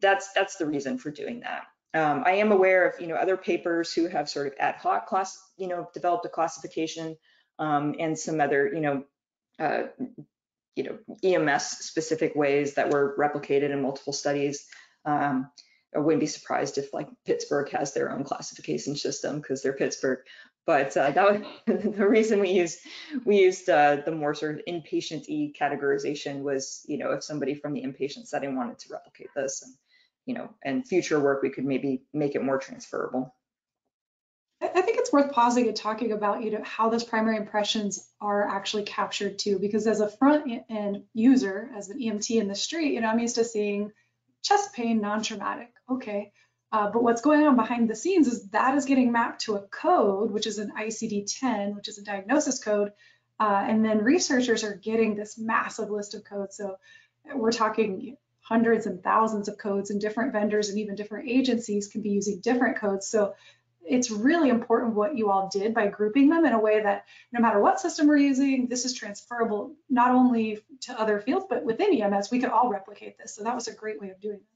[0.00, 1.66] that's that's the reason for doing that.
[1.94, 5.06] Um, I am aware of, you know, other papers who have sort of ad hoc
[5.06, 7.16] class, you know, developed a classification
[7.60, 9.04] um, and some other, you know,
[9.60, 9.82] uh,
[10.74, 14.66] you know, EMS specific ways that were replicated in multiple studies.
[15.04, 15.48] Um,
[15.94, 20.20] I wouldn't be surprised if like Pittsburgh has their own classification system because they're Pittsburgh.
[20.64, 22.78] But uh, that was the reason we used
[23.24, 27.54] we used uh, the more sort of inpatient e categorization was you know if somebody
[27.54, 29.74] from the inpatient setting wanted to replicate this and
[30.26, 33.34] you know and future work we could maybe make it more transferable.
[34.62, 38.46] I think it's worth pausing and talking about you know how those primary impressions are
[38.48, 42.94] actually captured too, because as a front end user, as an EMT in the street,
[42.94, 43.92] you know I'm used to seeing
[44.42, 46.32] chest pain, non-traumatic, okay.
[46.72, 49.62] Uh, but what's going on behind the scenes is that is getting mapped to a
[49.68, 52.92] code, which is an ICD-10, which is a diagnosis code.
[53.38, 56.56] Uh, and then researchers are getting this massive list of codes.
[56.56, 56.76] So
[57.34, 62.02] we're talking hundreds and thousands of codes and different vendors and even different agencies can
[62.02, 63.06] be using different codes.
[63.06, 63.34] So
[63.84, 67.40] it's really important what you all did by grouping them in a way that no
[67.40, 72.00] matter what system we're using, this is transferable not only to other fields, but within
[72.00, 73.34] EMS, we could all replicate this.
[73.34, 74.51] So that was a great way of doing this.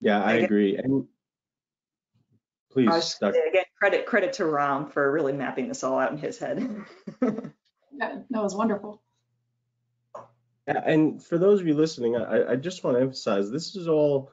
[0.00, 0.76] Yeah, I agree.
[0.76, 1.06] And
[2.70, 3.40] please, Dr.
[3.48, 6.84] again, credit credit to Ram for really mapping this all out in his head.
[7.22, 9.02] yeah, that was wonderful.
[10.68, 13.88] Yeah, and for those of you listening, I, I just want to emphasize this is
[13.88, 14.32] all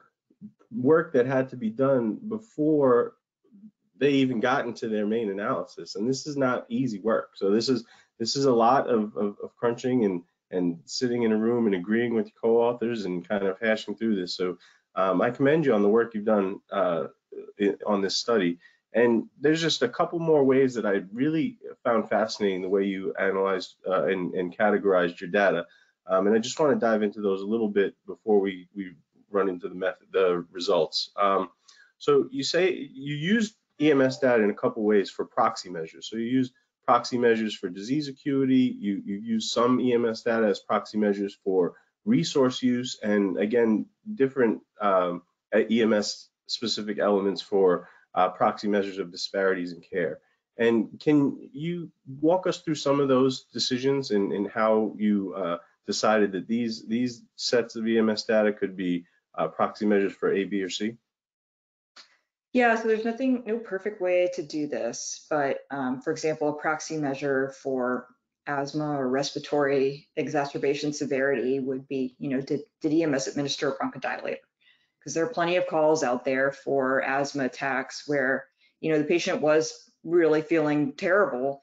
[0.70, 3.14] work that had to be done before
[3.96, 5.94] they even got into their main analysis.
[5.94, 7.30] And this is not easy work.
[7.34, 7.84] So this is
[8.18, 11.74] this is a lot of, of, of crunching and and sitting in a room and
[11.74, 14.36] agreeing with co-authors and kind of hashing through this.
[14.36, 14.58] So
[14.96, 17.06] um, I commend you on the work you've done uh,
[17.86, 18.58] on this study.
[18.92, 23.12] And there's just a couple more ways that I really found fascinating the way you
[23.18, 25.66] analyzed uh, and, and, categorized your data.
[26.06, 28.92] Um, and I just want to dive into those a little bit before we, we
[29.32, 31.10] run into the method, the results.
[31.16, 31.48] Um,
[31.98, 36.08] so you say you use EMS data in a couple ways for proxy measures.
[36.08, 36.52] So you use
[36.86, 38.76] proxy measures for disease acuity.
[38.78, 44.60] You, you use some EMS data as proxy measures for resource use, and again, different
[44.80, 50.20] um, EMS specific elements for uh, proxy measures of disparities in care.
[50.56, 51.90] And can you
[52.20, 56.86] walk us through some of those decisions and, and how you uh, decided that these
[56.86, 60.96] these sets of EMS data could be uh, proxy measures for A, B, or C?
[62.52, 66.52] Yeah, so there's nothing, no perfect way to do this, but um, for example, a
[66.52, 68.06] proxy measure for
[68.46, 74.36] asthma or respiratory exacerbation severity would be, you know, did, did EMS administer a bronchodilator?
[74.98, 78.46] Because there are plenty of calls out there for asthma attacks where,
[78.80, 81.62] you know, the patient was really feeling terrible,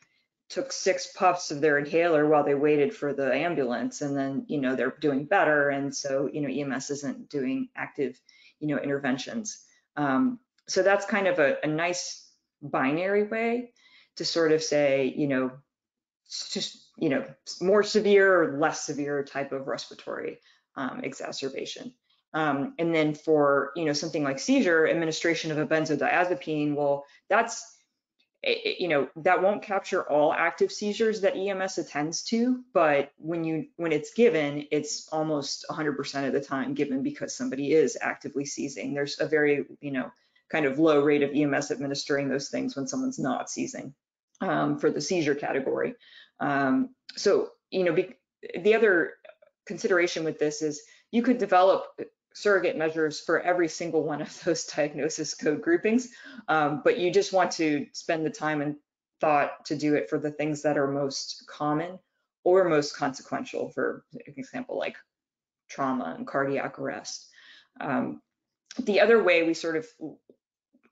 [0.50, 4.60] took six puffs of their inhaler while they waited for the ambulance, and then, you
[4.60, 5.70] know, they're doing better.
[5.70, 8.20] And so, you know, EMS isn't doing active,
[8.60, 9.63] you know, interventions.
[9.96, 12.30] Um, so that's kind of a, a nice
[12.62, 13.72] binary way
[14.17, 15.52] to sort of say, you know,
[16.32, 17.26] just, you know,
[17.60, 20.39] more severe or less severe type of respiratory
[20.76, 21.94] um, exacerbation.
[22.34, 27.78] Um, and then for, you know, something like seizure, administration of a benzodiazepine, well, that's,
[28.41, 33.44] it, you know, that won't capture all active seizures that EMS attends to, but when
[33.44, 38.46] you, when it's given, it's almost 100% of the time given because somebody is actively
[38.46, 38.94] seizing.
[38.94, 40.10] There's a very, you know,
[40.50, 43.94] kind of low rate of EMS administering those things when someone's not seizing
[44.41, 45.96] um, for the seizure category.
[46.41, 48.15] Um, so, you know, be,
[48.60, 49.13] the other
[49.65, 51.86] consideration with this is you could develop
[52.34, 56.10] surrogate measures for every single one of those diagnosis code groupings,
[56.47, 58.75] um, but you just want to spend the time and
[59.21, 61.99] thought to do it for the things that are most common
[62.43, 64.97] or most consequential, for example, like
[65.69, 67.27] trauma and cardiac arrest.
[67.80, 68.19] Um,
[68.80, 69.86] the other way we sort of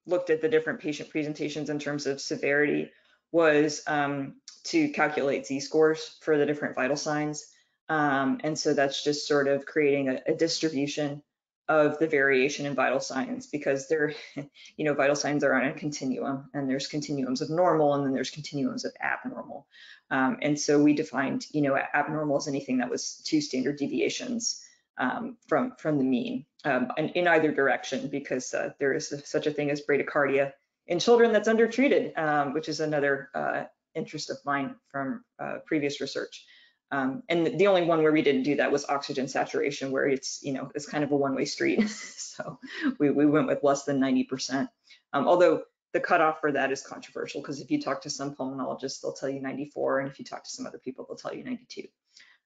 [0.06, 2.92] looked at the different patient presentations in terms of severity
[3.32, 7.46] was um, to calculate Z-scores for the different vital signs.
[7.90, 11.24] Um, and so that's just sort of creating a, a, distribution
[11.68, 14.14] of the variation in vital signs because they're,
[14.78, 18.14] you know, vital signs are on a continuum and there's continuums of normal and then
[18.14, 19.66] there's continuums of abnormal.
[20.12, 24.64] Um, and so we defined, you know, abnormal as anything that was two standard deviations
[25.00, 29.52] um, from, from the mean um, in, either direction because uh, there is such a
[29.52, 30.52] thing as bradycardia
[30.90, 33.64] in children that's undertreated, um, which is another uh,
[33.96, 36.46] interest of mine from uh, previous research.
[36.92, 40.40] Um, and the only one where we didn't do that was oxygen saturation, where it's,
[40.42, 41.88] you know, it's kind of a one-way street.
[41.90, 42.60] so
[43.00, 44.68] we, we went with less than 90%.
[45.14, 45.62] Um, although
[45.94, 49.30] the cutoff for that is controversial because if you talk to some pulmonologists, they'll tell
[49.30, 51.84] you 94, and if you talk to some other people, they'll tell you 92.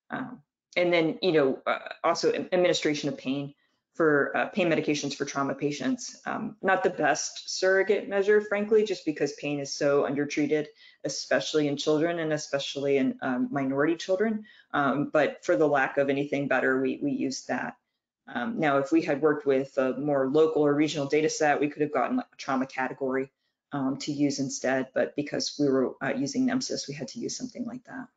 [0.10, 0.42] Um,
[0.76, 3.54] and then, you know, uh, also administration of pain
[3.94, 6.20] for uh, pain medications for trauma patients.
[6.26, 10.68] Um, not the best surrogate measure, frankly, just because pain is so undertreated,
[11.04, 14.46] especially in children and especially in um, minority children.
[14.74, 17.78] Um, but for the lack of anything better, we, we used that.
[18.34, 21.68] Um, now, if we had worked with a more local or regional data set, we
[21.68, 23.32] could have gotten like a trauma category
[23.74, 24.88] um, to use instead.
[24.94, 28.08] But because we were uh, using NEMSIS, we had to use something like that.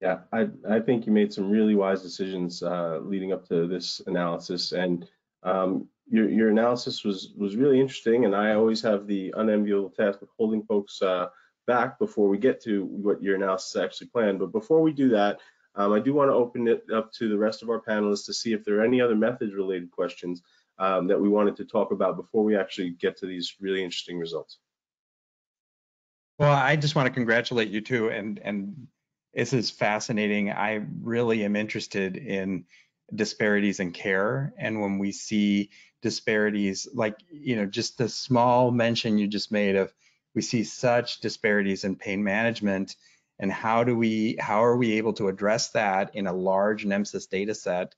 [0.00, 4.02] Yeah, I, I think you made some really wise decisions uh, leading up to this
[4.06, 5.08] analysis, and
[5.42, 8.24] um, your, your analysis was was really interesting.
[8.24, 11.28] And I always have the unenviable task of holding folks uh,
[11.66, 14.40] back before we get to what your analysis actually planned.
[14.40, 15.38] But before we do that,
[15.76, 18.34] um, I do want to open it up to the rest of our panelists to
[18.34, 20.42] see if there are any other methods related questions
[20.78, 24.18] um, that we wanted to talk about before we actually get to these really interesting
[24.18, 24.58] results.
[26.38, 28.88] Well, I just want to congratulate you too, and and
[29.34, 30.50] this is fascinating.
[30.50, 32.64] I really am interested in
[33.14, 34.54] disparities in care.
[34.58, 35.70] And when we see
[36.02, 39.92] disparities, like, you know, just the small mention you just made of,
[40.34, 42.96] we see such disparities in pain management
[43.38, 47.28] and how do we, how are we able to address that in a large NEMSIS
[47.28, 47.94] data set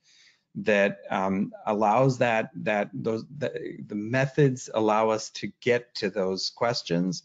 [0.55, 6.51] that um, allows that, that those, the, the methods allow us to get to those
[6.51, 7.25] questions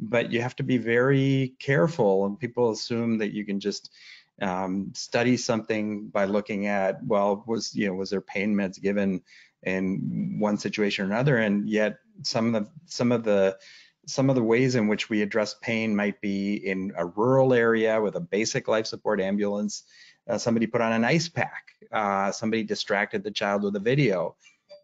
[0.00, 3.90] but you have to be very careful and people assume that you can just
[4.40, 9.20] um, study something by looking at well was you know was there pain meds given
[9.62, 11.38] in one situation or another?
[11.38, 13.58] And yet some of the some of the
[14.06, 18.00] some of the ways in which we address pain might be in a rural area
[18.00, 19.84] with a basic life support ambulance
[20.28, 24.34] uh, somebody put on an ice pack uh, somebody distracted the child with a video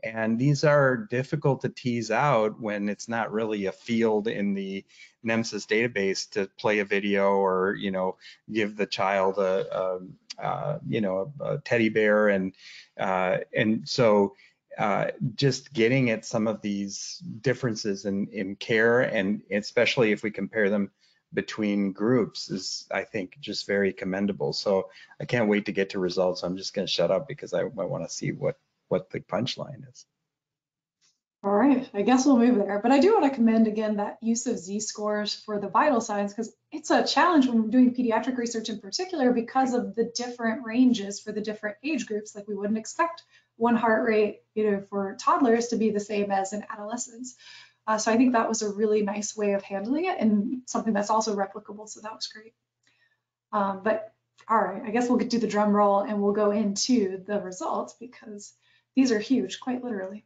[0.04, 4.84] and these are difficult to tease out when it's not really a field in the
[5.24, 8.16] NEMSIS database to play a video or, you know,
[8.52, 9.98] give the child a, a,
[10.38, 12.28] a you know, a, a, teddy bear.
[12.28, 12.54] And,
[13.00, 14.34] uh, and so
[14.78, 20.30] uh, just getting at some of these differences in, in care and especially if we
[20.30, 20.90] compare them
[21.32, 24.52] between groups is I think just very commendable.
[24.52, 24.90] So
[25.20, 26.42] I can't wait to get to results.
[26.42, 28.56] I'm just going to shut up because I, I want to see what
[28.94, 30.06] what the punchline is.
[31.42, 32.78] All right, I guess we'll move there.
[32.80, 36.32] But I do want to commend again that use of Z-scores for the vital signs
[36.32, 40.64] because it's a challenge when we're doing pediatric research in particular because of the different
[40.64, 42.34] ranges for the different age groups.
[42.34, 43.24] Like we wouldn't expect
[43.56, 47.34] one heart rate, you know, for toddlers to be the same as in adolescents.
[47.86, 50.94] Uh, so I think that was a really nice way of handling it and something
[50.94, 51.88] that's also replicable.
[51.88, 52.54] So that was great.
[53.52, 54.14] Um, but
[54.48, 57.94] all right, I guess we'll do the drum roll and we'll go into the results
[58.00, 58.54] because
[58.94, 60.24] these are huge, quite literally.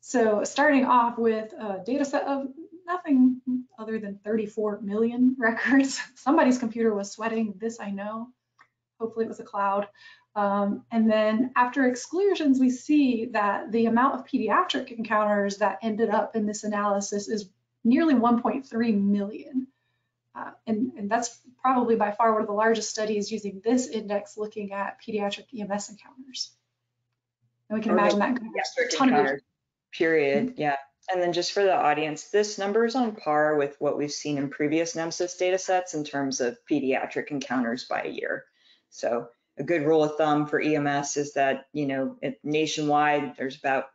[0.00, 2.48] So starting off with a data set of
[2.86, 3.40] nothing
[3.78, 6.00] other than 34 million records.
[6.16, 8.28] Somebody's computer was sweating, this I know.
[8.98, 9.88] Hopefully it was a cloud.
[10.34, 16.10] Um, and then after exclusions, we see that the amount of pediatric encounters that ended
[16.10, 17.50] up in this analysis is
[17.84, 19.66] nearly 1.3 million.
[20.34, 24.36] Uh, and, and that's probably by far one of the largest studies using this index
[24.36, 26.52] looking at pediatric EMS encounters.
[27.68, 28.34] And we can Or imagine that.
[28.34, 29.42] Pediatric ton of encounters,
[29.92, 30.60] period, mm-hmm.
[30.60, 30.76] yeah.
[31.10, 34.36] And then just for the audience, this number is on par with what we've seen
[34.36, 38.44] in previous NEMSIS data sets in terms of pediatric encounters by a year.
[38.90, 39.28] So
[39.58, 43.86] a good rule of thumb for EMS is that, you know, nationwide, there's about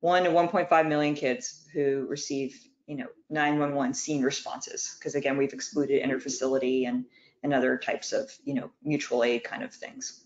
[0.00, 4.96] one to 1.5 million kids who receive, you know, 911 scene responses.
[4.98, 7.04] Because again, we've excluded interfacility and,
[7.44, 10.25] and other types of, you know, mutual aid kind of things.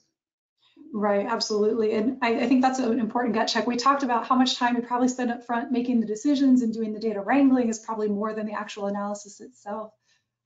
[0.93, 1.93] Right, absolutely.
[1.93, 3.67] And I, I think that's an important gut check.
[3.67, 6.75] We talked about how much time we probably spend up front making the decisions and
[6.75, 9.93] doing the data wrangling is probably more than the actual analysis itself.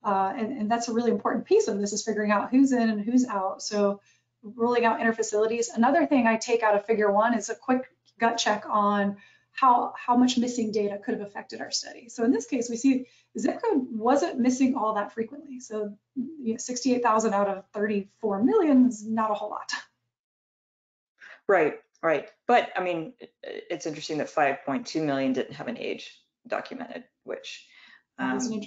[0.03, 2.89] Uh, and, and that's a really important piece of this is figuring out who's in
[2.89, 3.63] and who's out.
[3.63, 4.01] So
[4.43, 5.67] ruling out interfacilities.
[5.73, 7.85] Another thing I take out of figure one is a quick
[8.19, 9.17] gut check on
[9.51, 12.09] how, how much missing data could have affected our study.
[12.09, 13.07] So in this case, we see
[13.39, 15.59] zip code wasn't missing all that frequently.
[15.59, 19.71] So you know, 68,000 out of 34 million is not a whole lot.
[21.47, 22.29] Right, right.
[22.47, 27.67] But I mean, it's interesting that 5.2 million didn't have an age documented, which,
[28.17, 28.61] That is an um,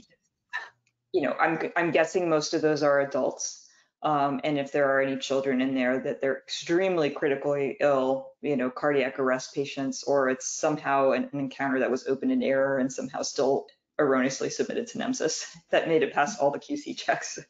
[1.12, 3.64] you know, I'm, I'm guessing most of those are adults.
[4.02, 8.56] Um, and if there are any children in there that they're extremely critically ill, you
[8.56, 12.78] know, cardiac arrest patients, or it's somehow an, an encounter that was open in error
[12.78, 13.66] and somehow still
[13.98, 17.40] erroneously submitted to NEMSIS that made it past all the QC checks.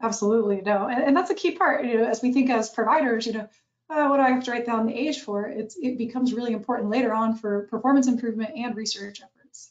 [0.00, 3.26] Absolutely, no, and, and that's a key part, you know, as we think as providers,
[3.26, 3.48] you know,
[3.94, 5.46] uh, what do I have to write down the age for?
[5.46, 9.70] It's, it becomes really important later on for performance improvement and research efforts.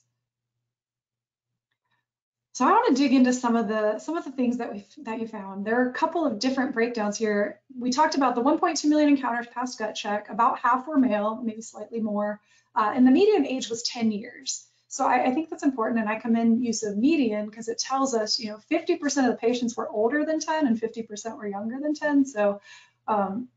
[2.53, 4.85] So I want to dig into some of the some of the things that we
[4.99, 5.65] that you found.
[5.65, 7.59] There are a couple of different breakdowns here.
[7.77, 10.29] We talked about the 1.2 million encounters past gut check.
[10.29, 12.39] About half were male, maybe slightly more,
[12.75, 14.67] uh, and the median age was 10 years.
[14.87, 18.13] So I, I think that's important, and I commend use of median because it tells
[18.13, 21.79] us, you know, 50% of the patients were older than 10 and 50% were younger
[21.81, 22.25] than 10.
[22.25, 22.61] So
[23.07, 23.47] um,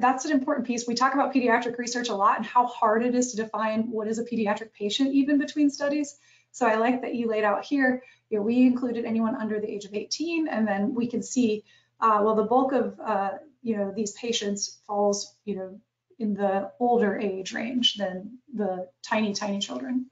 [0.00, 0.86] That's an important piece.
[0.86, 4.08] We talk about pediatric research a lot and how hard it is to define what
[4.08, 6.18] is a pediatric patient even between studies.
[6.52, 9.70] So I like that you laid out here, you know, we included anyone under the
[9.70, 11.64] age of 18, and then we can see,
[12.00, 13.30] uh, well, the bulk of, uh,
[13.62, 15.80] you know, these patients falls, you know,
[16.18, 20.06] in the older age range than the tiny, tiny children.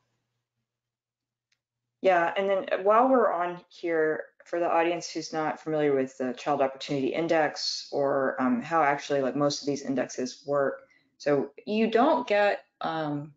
[2.00, 6.32] Yeah, and then while we're on here, for the audience who's not familiar with the
[6.32, 10.82] Child Opportunity Index or um, how actually like most of these indexes work,
[11.18, 13.32] so you don't get um,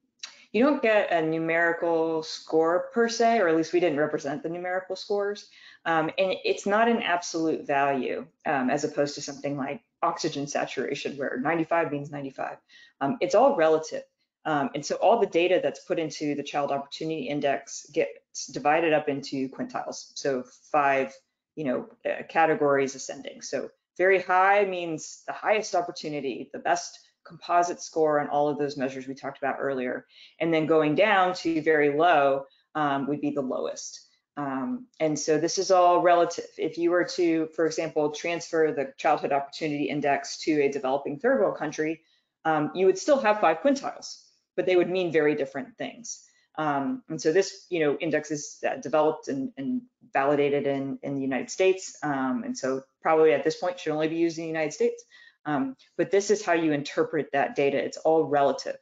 [0.51, 4.49] you don't get a numerical score per se, or at least we didn't represent the
[4.49, 5.49] numerical scores,
[5.85, 11.17] um, and it's not an absolute value um, as opposed to something like oxygen saturation
[11.17, 12.57] where 95 means 95.
[13.01, 14.03] Um, it's all relative.
[14.45, 18.93] Um, and so all the data that's put into the Child Opportunity Index gets divided
[18.93, 20.11] up into quintiles.
[20.15, 21.13] So five,
[21.55, 23.41] you know, uh, categories ascending.
[23.41, 28.77] So very high means the highest opportunity, the best composite score on all of those
[28.77, 30.05] measures we talked about earlier.
[30.39, 34.07] And then going down to very low um, would be the lowest.
[34.37, 36.47] Um, and so this is all relative.
[36.57, 41.41] If you were to, for example, transfer the Childhood Opportunity Index to a developing third
[41.41, 42.01] world country,
[42.45, 44.28] um, you would still have five quintiles
[44.59, 46.21] but they would mean very different things.
[46.57, 51.15] Um, and so this, you know, index is uh, developed and, and, validated in, in
[51.15, 51.95] the United States.
[52.03, 55.01] Um, and so probably at this point should only be used in the United States.
[55.45, 57.77] Um, but this is how you interpret that data.
[57.77, 58.75] It's all relative.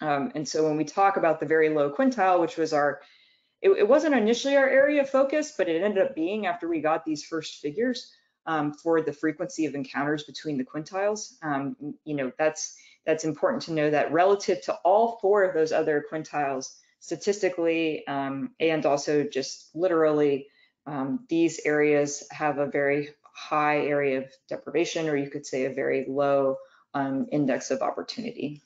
[0.00, 3.02] Um, and so when we talk about the very low quintile, which was our,
[3.62, 6.80] it, it, wasn't initially our area of focus, but it ended up being after we
[6.80, 8.10] got these first figures
[8.46, 11.34] um, for the frequency of encounters between the quintiles.
[11.42, 12.76] Um, you know, that's,
[13.06, 18.50] that's important to know that relative to all four of those other quintiles, statistically um,
[18.58, 20.46] and also just literally,
[20.86, 25.74] um, these areas have a very high area of deprivation, or you could say a
[25.74, 26.56] very low
[26.94, 28.62] um, index of opportunity.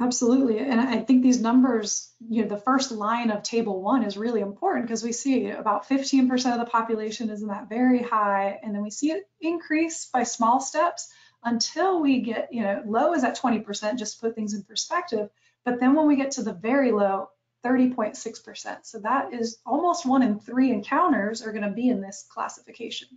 [0.00, 0.58] Absolutely.
[0.58, 4.40] And I think these numbers, you know, the first line of table one is really
[4.40, 8.74] important because we see about 15% of the population is in that very high, and
[8.74, 11.08] then we see it increase by small steps
[11.44, 15.30] until we get, you know, low is at 20%, just to put things in perspective.
[15.64, 17.30] But then when we get to the very low,
[17.64, 18.78] 30.6%.
[18.82, 23.08] So that is almost one in three encounters are going to be in this classification.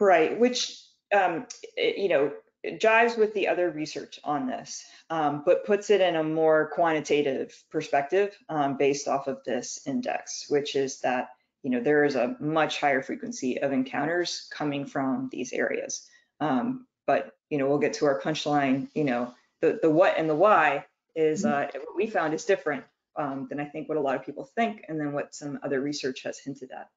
[0.00, 0.80] Right, which,
[1.12, 1.46] um,
[1.76, 2.32] you know,
[2.66, 7.52] jives with the other research on this, um, but puts it in a more quantitative
[7.70, 11.30] perspective um, based off of this index, which is that,
[11.62, 16.06] you know, there is a much higher frequency of encounters coming from these areas.
[17.08, 20.34] But, you know, we'll get to our punchline, you know, the, the what and the
[20.36, 20.84] why
[21.16, 22.84] is uh, what we found is different
[23.16, 25.80] um, than I think what a lot of people think and then what some other
[25.80, 26.90] research has hinted at.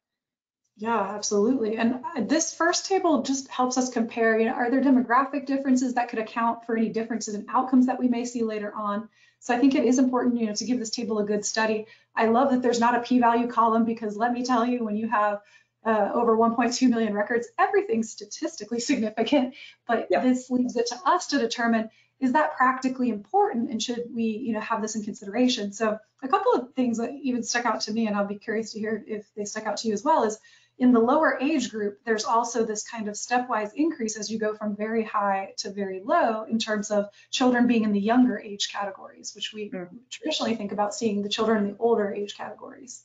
[0.75, 1.77] Yeah, absolutely.
[1.77, 5.93] And uh, this first table just helps us compare, you know, are there demographic differences
[5.93, 9.07] that could account for any differences in outcomes that we may see later on?
[9.39, 11.87] So I think it is important, you know, to give this table a good study.
[12.15, 15.07] I love that there's not a p-value column because let me tell you, when you
[15.09, 15.41] have
[15.85, 19.55] uh, over 1.2 million records, everything's statistically significant,
[19.87, 20.21] but yeah.
[20.21, 24.53] this leaves it to us to determine is that practically important and should we you
[24.53, 27.91] know have this in consideration so a couple of things that even stuck out to
[27.91, 30.23] me and i'll be curious to hear if they stuck out to you as well
[30.23, 30.37] is
[30.81, 34.55] in the lower age group, there's also this kind of stepwise increase as you go
[34.55, 38.71] from very high to very low in terms of children being in the younger age
[38.71, 39.87] categories, which we mm.
[40.09, 43.03] traditionally think about seeing the children in the older age categories.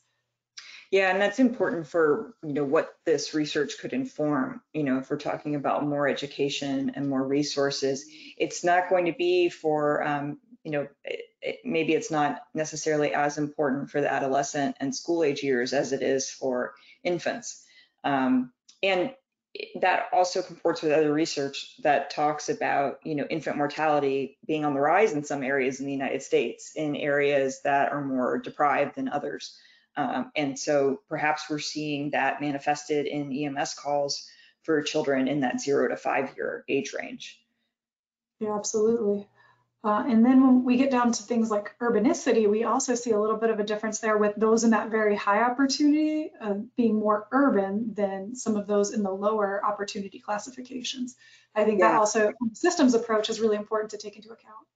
[0.91, 4.61] Yeah, and that's important for you know what this research could inform.
[4.73, 8.07] You know, if we're talking about more education and more resources,
[8.37, 13.13] it's not going to be for um, you know it, it, maybe it's not necessarily
[13.15, 17.65] as important for the adolescent and school age years as it is for infants.
[18.05, 19.13] Um, and
[19.81, 24.75] that also comports with other research that talks about, you know, infant mortality being on
[24.75, 28.97] the rise in some areas in the United States, in areas that are more deprived
[28.97, 29.57] than others.
[29.97, 34.29] Um, and so perhaps we're seeing that manifested in EMS calls
[34.63, 37.41] for children in that zero to five year age range.
[38.41, 39.29] Yeah, absolutely.
[39.85, 43.21] Uh, and then when we get down to things like urbanicity, we also see a
[43.21, 46.99] little bit of a difference there with those in that very high opportunity uh, being
[46.99, 51.15] more urban than some of those in the lower opportunity classifications.
[51.55, 51.93] I think yeah.
[51.93, 54.67] that also systems approach is really important to take into account.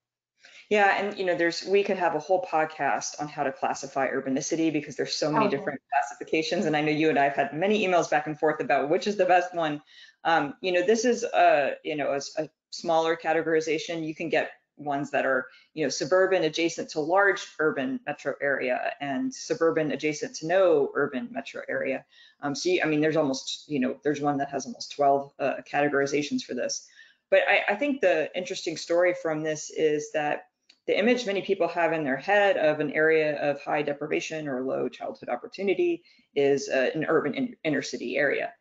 [0.70, 4.08] Yeah, and you know, there's we could have a whole podcast on how to classify
[4.08, 5.56] urbanicity because there's so many okay.
[5.56, 8.60] different classifications, and I know you and I have had many emails back and forth
[8.60, 9.82] about which is the best one.
[10.22, 14.06] Um, you know, this is a you know a, a smaller categorization.
[14.06, 18.92] You can get ones that are you know suburban adjacent to large urban metro area
[19.00, 22.02] and suburban adjacent to no urban metro area
[22.40, 25.32] um, so you, i mean there's almost you know there's one that has almost 12
[25.38, 26.88] uh, categorizations for this
[27.30, 30.46] but I, I think the interesting story from this is that
[30.86, 34.64] the image many people have in their head of an area of high deprivation or
[34.64, 36.02] low childhood opportunity
[36.34, 38.52] is uh, an urban in, inner city area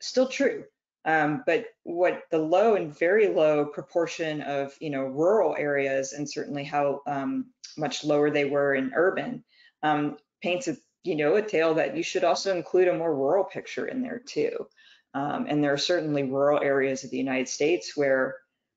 [0.00, 0.64] still true
[1.04, 6.28] um, but what the low and very low proportion of you know rural areas and
[6.28, 7.46] certainly how um,
[7.78, 9.44] much lower they were in urban
[9.82, 13.44] um, paints a you know a tale that you should also include a more rural
[13.44, 14.66] picture in there too.
[15.14, 18.36] Um, and there are certainly rural areas of the United States where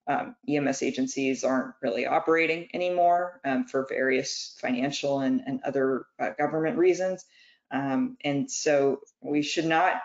[0.09, 6.31] um, EMS agencies aren't really operating anymore um, for various financial and, and other uh,
[6.37, 7.25] government reasons.
[7.71, 10.01] and so we should not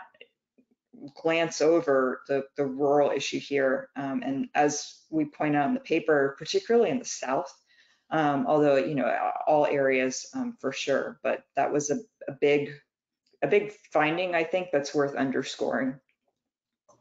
[1.15, 3.89] glance over the, the rural issue here.
[3.97, 7.53] Um, and as we point out in the paper, particularly in the South,
[8.11, 9.11] um, although, you know,
[9.47, 11.99] all areas um, for sure, but that was a,
[12.29, 12.71] a big,
[13.43, 15.99] a big finding, I think, that's worth underscoring.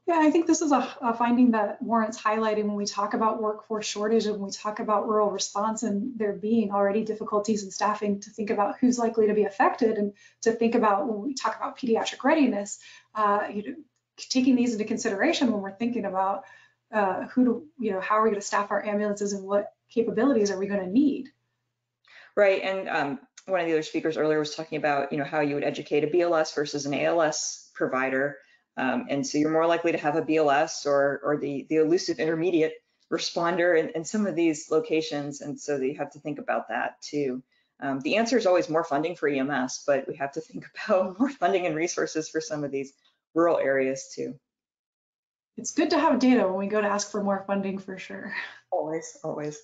[0.05, 3.41] Yeah, I think this is a, a, finding that warrants highlighting when we talk about
[3.41, 7.71] workforce shortage and when we talk about rural response and there being already difficulties in
[7.71, 11.33] staffing to think about who's likely to be affected and to think about when we
[11.33, 12.79] talk about pediatric readiness,
[13.15, 13.75] uh, you know,
[14.17, 16.43] taking these into consideration when we're thinking about
[16.91, 19.71] uh, who do, you know, how are we going to staff our ambulances and what
[19.89, 21.29] capabilities are we going to need?
[22.35, 25.39] Right, and um, one of the other speakers earlier was talking about, you know, how
[25.39, 28.37] you would educate a BLS versus an ALS provider.
[28.77, 32.19] Um, and so you're more likely to have a BLS or, or the, the elusive
[32.19, 32.73] intermediate
[33.11, 35.41] responder in, in some of these locations.
[35.41, 37.43] And so you have to think about that too.
[37.79, 41.19] Um, the answer is always more funding for EMS, but we have to think about
[41.19, 42.93] more funding and resources for some of these
[43.35, 44.39] rural areas too.
[45.57, 48.33] It's good to have data when we go to ask for more funding for sure.
[48.71, 49.61] Always, always.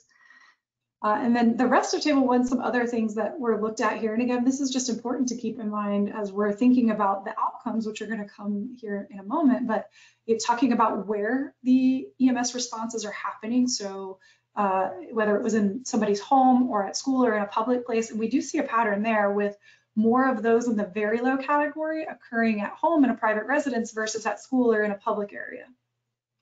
[1.02, 4.00] Uh, and then the rest of table one, some other things that were looked at
[4.00, 4.14] here.
[4.14, 7.34] And again, this is just important to keep in mind as we're thinking about the
[7.39, 9.66] outcomes, which are going to come here in a moment.
[9.66, 9.89] But
[10.28, 13.70] it's talking about where the EMS responses are happening.
[13.70, 14.20] So
[14.58, 18.12] uh, whether it was in somebody's home or at school or in a public place.
[18.12, 19.56] And we do see a pattern there with
[19.95, 23.93] more of those in the very low category occurring at home in a private residence
[23.93, 25.66] versus at school or in a public area.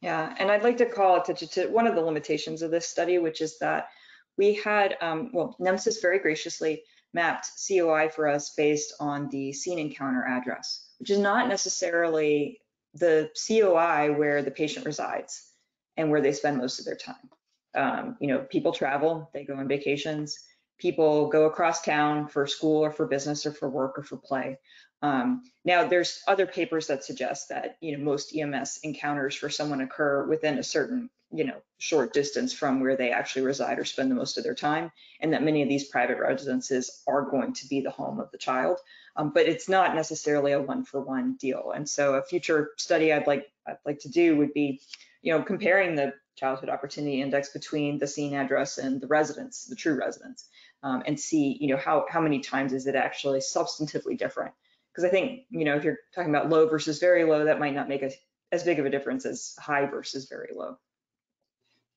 [0.01, 3.19] Yeah, and I'd like to call attention to one of the limitations of this study,
[3.19, 3.89] which is that
[4.37, 6.83] we had, um, well, NEMSIS very graciously
[7.13, 12.59] mapped COI for us based on the scene encounter address, which is not necessarily
[12.93, 15.51] the COI where the patient resides
[15.95, 17.29] and where they spend most of their time.
[17.75, 20.39] Um, you know, people travel, they go on vacations,
[20.79, 24.57] people go across town for school or for business or for work or for play.
[25.01, 29.81] Um, now, there's other papers that suggest that you know most EMS encounters for someone
[29.81, 34.09] occur within a certain you know short distance from where they actually reside or spend
[34.09, 37.67] the most of their time, and that many of these private residences are going to
[37.67, 38.79] be the home of the child.
[39.15, 41.71] Um, but it's not necessarily a one-for-one deal.
[41.75, 44.81] And so, a future study I'd like I'd like to do would be,
[45.21, 49.75] you know, comparing the childhood opportunity index between the scene address and the residence, the
[49.75, 50.45] true residence,
[50.83, 54.53] um, and see, you know, how how many times is it actually substantively different
[54.97, 57.75] because I think, you know, if you're talking about low versus very low, that might
[57.75, 58.09] not make a,
[58.51, 60.79] as big of a difference as high versus very low.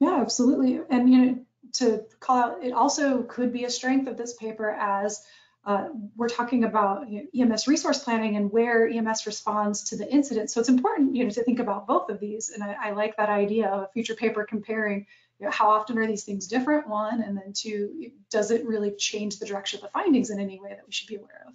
[0.00, 0.80] Yeah, absolutely.
[0.88, 1.38] And, you know,
[1.74, 5.24] to call out, it also could be a strength of this paper as
[5.64, 10.10] uh, we're talking about you know, EMS resource planning and where EMS responds to the
[10.10, 10.50] incident.
[10.50, 12.48] So it's important, you know, to think about both of these.
[12.48, 15.06] And I, I like that idea of a future paper comparing
[15.38, 18.92] you know, how often are these things different, one, and then two, does it really
[18.92, 21.54] change the direction of the findings in any way that we should be aware of?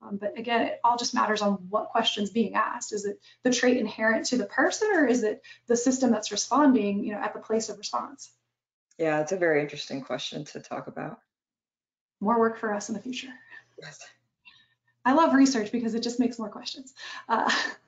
[0.00, 2.92] Um, but again, it all just matters on what question's being asked.
[2.92, 7.04] Is it the trait inherent to the person or is it the system that's responding,
[7.04, 8.30] you know, at the place of response?
[8.96, 11.18] Yeah, it's a very interesting question to talk about.
[12.20, 13.32] More work for us in the future.
[13.80, 14.00] Yes.
[15.04, 16.94] I love research because it just makes more questions.
[17.28, 17.50] Uh,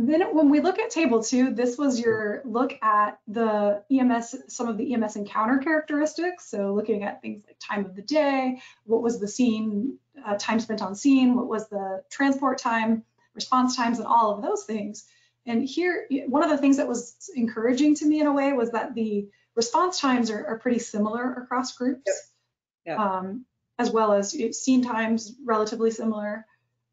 [0.00, 4.68] then when we look at table two, this was your look at the EMS, some
[4.68, 6.48] of the EMS encounter characteristics.
[6.48, 10.60] So looking at things like time of the day, what was the scene, uh, time
[10.60, 13.02] spent on scene, what was the transport time,
[13.34, 15.04] response times, and all of those things.
[15.46, 18.70] And here, one of the things that was encouraging to me in a way was
[18.70, 22.96] that the response times are, are pretty similar across groups, yep.
[22.96, 22.98] Yep.
[23.00, 23.46] Um,
[23.80, 26.46] as well as scene times relatively similar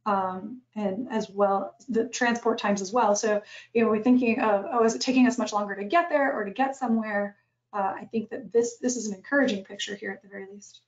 [0.06, 3.16] um, and as well the transport times as well.
[3.16, 3.42] So,
[3.74, 6.34] you know, we're thinking of, oh, is it taking us much longer to get there
[6.34, 7.38] or to get somewhere?
[7.74, 10.82] Uh, I think that this this is an encouraging picture here at the very least.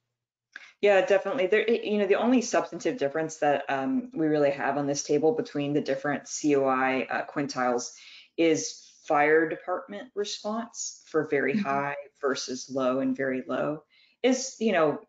[0.81, 1.47] Yeah, definitely.
[1.47, 5.31] There, you know, the only substantive difference that um, we really have on this table
[5.33, 7.93] between the different COI uh, quintiles
[8.37, 11.63] is fire department response for very mm -hmm.
[11.63, 13.83] high versus low and very low
[14.21, 14.99] is, you know,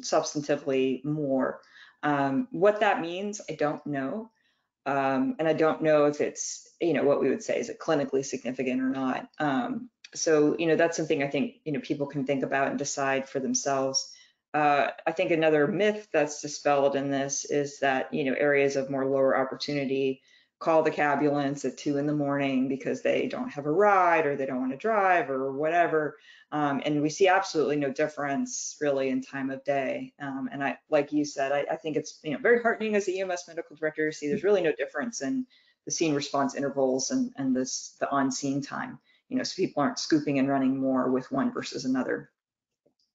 [0.00, 1.60] substantively more.
[2.02, 4.30] Um, what that means, I don't know.
[4.86, 7.78] Um, and I don't know if it's, you know, what we would say is it
[7.78, 9.28] clinically significant or not.
[9.38, 12.78] Um, so, you know, that's something I think, you know, people can think about and
[12.78, 14.10] decide for themselves.
[14.54, 18.88] Uh, I think another myth that's dispelled in this is that, you know, areas of
[18.88, 20.22] more lower opportunity
[20.58, 24.34] call the cabulance at two in the morning because they don't have a ride or
[24.34, 26.16] they don't want to drive or whatever.
[26.50, 30.14] Um, and we see absolutely no difference really in time of day.
[30.20, 33.06] Um, and I, like you said, I, I, think it's you know very heartening as
[33.06, 35.46] the EMS medical director to see there's really no difference in
[35.84, 38.98] the scene response intervals and, and this the on scene time.
[39.28, 42.30] You know, so people aren't scooping and running more with one versus another.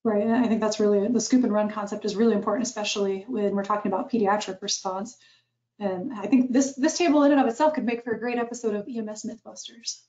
[0.04, 3.24] Right, and I think that's really the scoop and run concept is really important, especially
[3.26, 5.16] when we're talking about pediatric response.
[5.78, 8.38] And I think this this table in and of itself could make for a great
[8.38, 10.00] episode of EMS Mythbusters.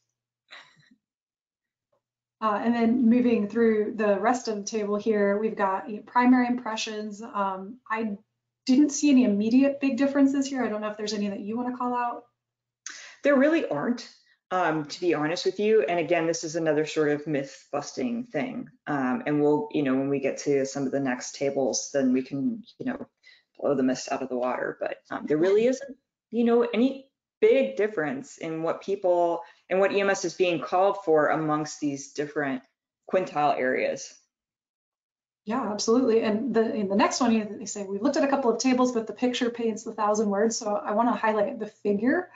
[2.42, 6.04] Uh, and then moving through the rest of the table here, we've got you know,
[6.04, 7.22] primary impressions.
[7.22, 8.18] Um, I
[8.66, 10.64] didn't see any immediate big differences here.
[10.64, 12.24] I don't know if there's any that you want to call out.
[13.24, 14.08] There really aren't,
[14.52, 15.84] um, to be honest with you.
[15.84, 18.70] And again, this is another sort of myth busting thing.
[18.86, 22.12] Um, and we'll, you know, when we get to some of the next tables, then
[22.12, 23.08] we can, you know,
[23.60, 24.78] blow the mist out of the water.
[24.80, 25.98] But um, there really isn't,
[26.32, 27.08] you know, any
[27.42, 32.62] big difference in what people and what EMS is being called for amongst these different
[33.12, 34.14] quintile areas.
[35.46, 36.22] Yeah, absolutely.
[36.22, 38.94] And the in the next one, they say we looked at a couple of tables,
[38.94, 40.58] but the picture paints the thousand words.
[40.58, 42.30] So I want to highlight the figure.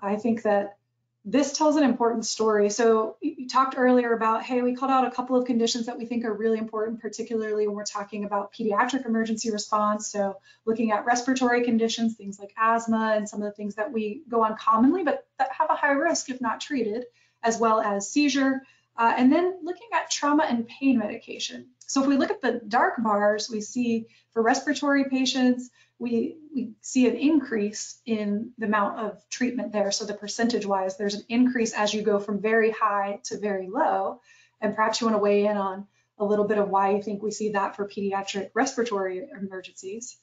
[0.00, 0.76] I think that
[1.24, 2.68] this tells an important story.
[2.68, 6.04] So you talked earlier about, hey, we called out a couple of conditions that we
[6.04, 10.10] think are really important, particularly when we're talking about pediatric emergency response.
[10.10, 14.22] So looking at respiratory conditions, things like asthma and some of the things that we
[14.28, 17.04] go on commonly, but that have a high risk if not treated,
[17.44, 18.62] as well as seizure.
[18.96, 21.68] Uh, and then looking at trauma and pain medication.
[21.86, 25.70] So if we look at the dark bars, we see for respiratory patients,
[26.02, 29.92] we, we see an increase in the amount of treatment there.
[29.92, 33.68] So the percentage wise, there's an increase as you go from very high to very
[33.68, 34.20] low.
[34.60, 35.86] And perhaps you want to weigh in on
[36.18, 40.18] a little bit of why you think we see that for pediatric respiratory emergencies.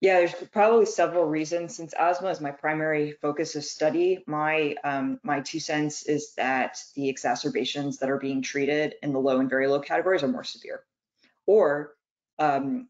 [0.00, 1.76] Yeah, there's probably several reasons.
[1.76, 6.78] Since asthma is my primary focus of study, my um, my two cents is that
[6.94, 10.44] the exacerbations that are being treated in the low and very low categories are more
[10.44, 10.84] severe,
[11.46, 11.92] or
[12.38, 12.88] um,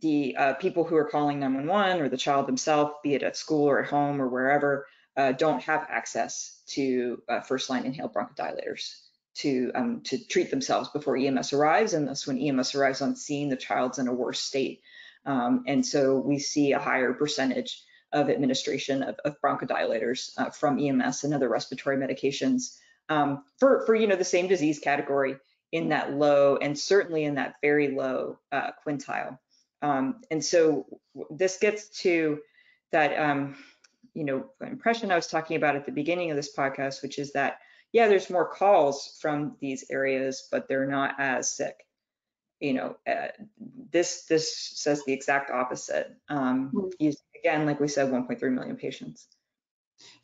[0.00, 3.68] the uh, people who are calling 911 or the child themselves, be it at school
[3.68, 4.86] or at home or wherever,
[5.16, 8.94] uh, don't have access to uh, first line inhaled bronchodilators
[9.34, 13.48] to um, to treat themselves before EMS arrives, and thus when EMS arrives on scene,
[13.48, 14.82] the child's in a worse state.
[15.24, 17.82] Um, and so we see a higher percentage
[18.12, 22.76] of administration of, of bronchodilators uh, from EMS and other respiratory medications
[23.08, 25.36] um, for, for, you know, the same disease category
[25.70, 29.38] in that low and certainly in that very low uh, quintile.
[29.82, 30.86] Um, and so
[31.30, 32.40] this gets to
[32.92, 33.56] that, um,
[34.14, 37.32] you know, impression I was talking about at the beginning of this podcast, which is
[37.32, 37.58] that,
[37.92, 41.76] yeah, there's more calls from these areas, but they're not as sick
[42.62, 43.26] you know, uh,
[43.90, 46.14] this this says the exact opposite.
[46.28, 47.08] Um, Hmm.
[47.36, 49.26] again, like we said, 1.3 million patients.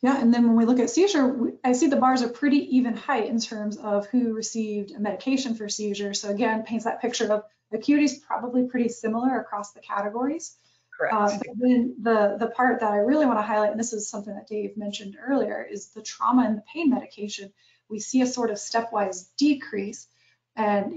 [0.01, 2.95] Yeah, and then when we look at seizure, I see the bars are pretty even
[2.95, 6.13] height in terms of who received a medication for seizure.
[6.13, 10.55] So again, paints that picture of acuity is probably pretty similar across the categories.
[10.97, 11.13] Correct.
[11.13, 14.09] Uh, but then the, the part that I really want to highlight, and this is
[14.09, 17.53] something that Dave mentioned earlier, is the trauma and the pain medication.
[17.89, 20.07] We see a sort of stepwise decrease.
[20.55, 20.93] And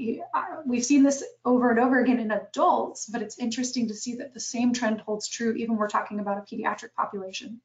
[0.67, 4.35] we've seen this over and over again in adults, but it's interesting to see that
[4.35, 7.61] the same trend holds true even we're talking about a pediatric population.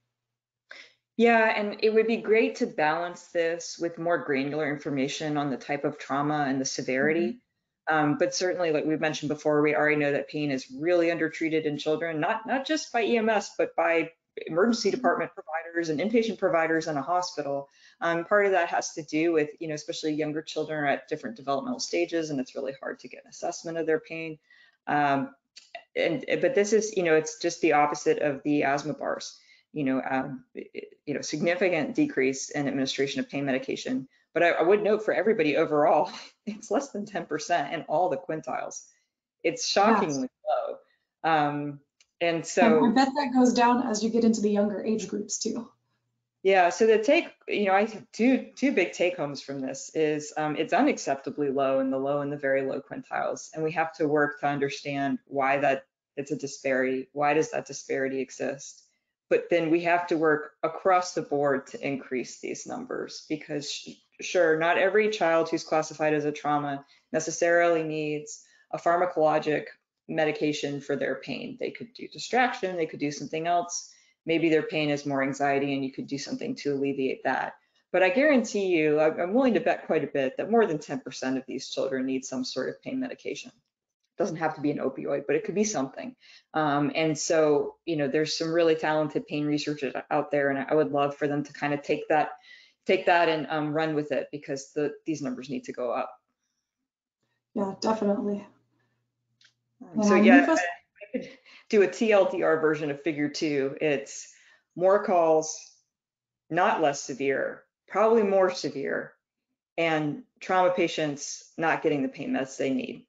[1.15, 5.57] Yeah, and it would be great to balance this with more granular information on the
[5.57, 7.27] type of trauma and the severity.
[7.29, 7.37] Mm-hmm.
[7.89, 11.65] Um, but certainly, like we've mentioned before, we already know that pain is really undertreated
[11.65, 14.11] in children, not not just by EMS, but by
[14.45, 17.69] emergency department providers and inpatient providers in a hospital.
[18.01, 21.07] Um, part of that has to do with, you know, especially younger children are at
[21.07, 24.37] different developmental stages and it's really hard to get an assessment of their pain.
[24.85, 25.33] Um,
[25.95, 29.39] and, but this is, you know, it's just the opposite of the asthma bars,
[29.73, 34.07] you know, um, you know, significant decrease in administration of pain medication.
[34.37, 36.11] But I, I would note for everybody overall,
[36.45, 38.83] it's less than 10% in all the quintiles.
[39.43, 40.77] It's shockingly yes.
[41.23, 41.31] low.
[41.31, 41.79] Um,
[42.21, 45.07] and so and I bet that goes down as you get into the younger age
[45.07, 45.67] groups too.
[46.43, 49.89] Yeah, so the take, you know, I have two two big take homes from this
[49.95, 53.71] is um, it's unacceptably low in the low and the very low quintiles, and we
[53.71, 55.85] have to work to understand why that
[56.15, 57.09] it's a disparity.
[57.11, 58.83] Why does that disparity exist?
[59.31, 64.57] But then we have to work across the board to increase these numbers because sure,
[64.57, 69.65] not every child who's classified as a trauma necessarily needs a pharmacologic
[70.07, 71.57] medication for their pain.
[71.59, 73.91] They could do distraction, they could do something else.
[74.25, 77.53] Maybe their pain is more anxiety and you could do something to alleviate that.
[77.91, 81.37] But I guarantee you, I'm willing to bet quite a bit that more than 10%
[81.37, 83.49] of these children need some sort of pain medication.
[83.49, 86.15] It doesn't have to be an opioid, but it could be something.
[86.53, 90.75] Um, and so, you know, there's some really talented pain researchers out there, and I
[90.75, 92.31] would love for them to kind of take that,
[92.87, 96.09] take that and um, run with it because the, these numbers need to go up.
[97.53, 98.47] Yeah, definitely.
[99.95, 100.57] Um, so yeah, I, I
[101.11, 101.29] could
[101.69, 103.75] do a TLDR version of figure two.
[103.81, 104.33] It's
[104.75, 105.59] more calls,
[106.49, 109.13] not less severe, probably more severe,
[109.77, 113.05] and trauma patients not getting the pain meds they need.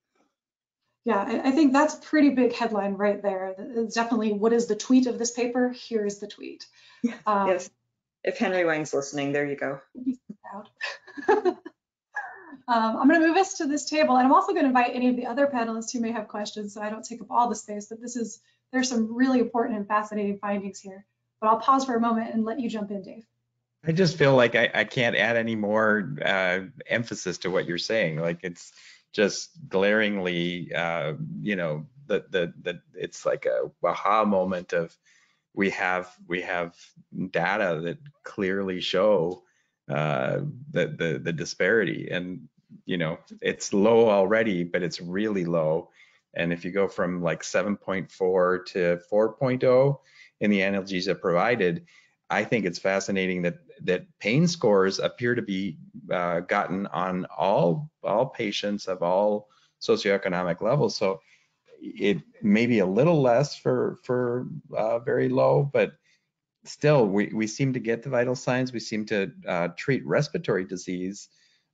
[1.04, 3.54] Yeah, I think that's a pretty big headline right there.
[3.58, 5.74] It's definitely what is the tweet of this paper?
[5.88, 6.66] Here's the tweet.
[7.26, 7.70] Um, yes.
[8.24, 9.80] If Henry Wang's listening, there you go.
[12.68, 14.94] Um, I'm going to move us to this table, and I'm also going to invite
[14.94, 17.48] any of the other panelists who may have questions, so I don't take up all
[17.48, 17.86] the space.
[17.86, 18.40] But this is
[18.72, 21.06] there's some really important and fascinating findings here.
[21.40, 23.24] But I'll pause for a moment and let you jump in, Dave.
[23.86, 27.78] I just feel like I, I can't add any more uh, emphasis to what you're
[27.78, 28.18] saying.
[28.18, 28.72] Like it's
[29.14, 34.94] just glaringly, uh, you know, the, the the it's like a aha moment of
[35.54, 36.76] we have we have
[37.30, 39.42] data that clearly show
[39.88, 40.38] uh,
[40.70, 42.48] the, the the disparity and
[42.84, 45.90] you know, it's low already, but it's really low.
[46.34, 49.98] And if you go from like 7.4 to 4.0
[50.40, 51.86] in the analgesia provided,
[52.30, 55.78] I think it's fascinating that that pain scores appear to be
[56.12, 59.48] uh, gotten on all all patients of all
[59.80, 60.96] socioeconomic levels.
[60.96, 61.20] So
[61.80, 65.92] it may be a little less for for uh, very low, but
[66.64, 68.72] still we we seem to get the vital signs.
[68.72, 71.28] We seem to uh, treat respiratory disease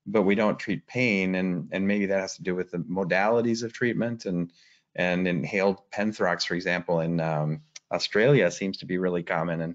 [0.07, 3.63] but we don't treat pain and and maybe that has to do with the modalities
[3.63, 4.53] of treatment and
[4.97, 7.61] and inhaled penthrox for example in um,
[7.93, 9.75] australia seems to be really common and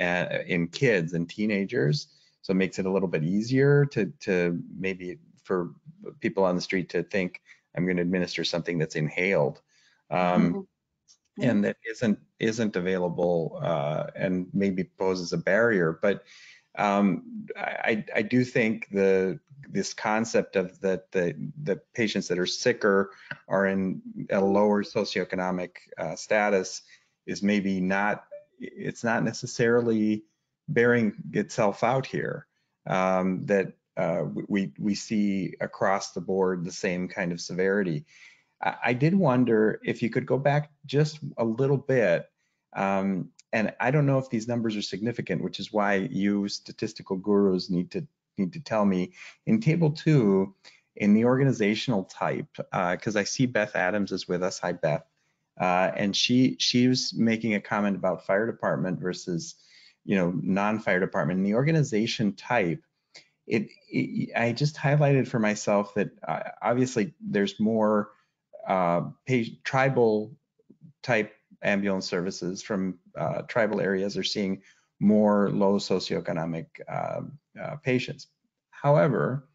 [0.00, 2.08] uh, in kids and teenagers
[2.42, 5.72] so it makes it a little bit easier to to maybe for
[6.20, 7.40] people on the street to think
[7.74, 9.60] I'm going to administer something that's inhaled.
[10.10, 10.66] Um,
[11.38, 11.48] Mhm.
[11.48, 15.98] and that isn't isn't available uh, and maybe poses a barrier.
[16.02, 16.24] But
[16.76, 22.46] um, I, I do think the this concept of that the the patients that are
[22.46, 23.12] sicker
[23.48, 26.82] are in a lower socioeconomic uh, status
[27.26, 28.24] is maybe not
[28.58, 30.24] it's not necessarily
[30.68, 32.46] bearing itself out here.
[32.86, 38.04] Um, that uh, we we see across the board the same kind of severity.
[38.62, 42.30] I, I did wonder if you could go back just a little bit,
[42.74, 47.16] um, and I don't know if these numbers are significant, which is why you statistical
[47.16, 48.06] gurus need to
[48.38, 49.12] need to tell me.
[49.46, 50.54] In table two,
[50.96, 54.58] in the organizational type, because uh, I see Beth Adams is with us.
[54.60, 55.04] Hi, Beth.
[55.60, 59.56] Uh, and she she was making a comment about fire department versus
[60.04, 61.38] you know non-fire department.
[61.38, 62.82] In the organization type,
[63.46, 68.10] it, it, I just highlighted for myself that uh, obviously there's more
[68.66, 69.02] uh,
[69.64, 70.36] tribal
[71.02, 71.32] type
[71.62, 74.62] ambulance services from uh, tribal areas are seeing
[75.00, 78.28] more low socioeconomic um, uh, patients.
[78.70, 79.48] However,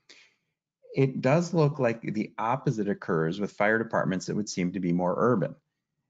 [0.95, 4.91] it does look like the opposite occurs with fire departments that would seem to be
[4.91, 5.55] more urban.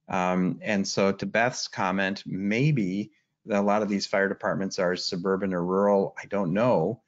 [0.07, 3.11] Um, and so to Beth's comment, maybe
[3.49, 7.01] a lot of these fire departments are suburban or rural, I don't know,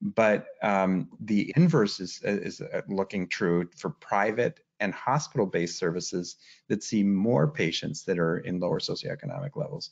[0.00, 6.36] but um, the inverse is, is uh, looking true for private and hospital-based services
[6.68, 9.90] that see more patients that are in lower socioeconomic levels.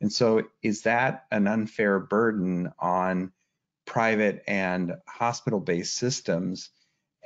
[0.00, 3.32] And so is that an unfair burden on
[3.86, 6.70] private and hospital-based systems?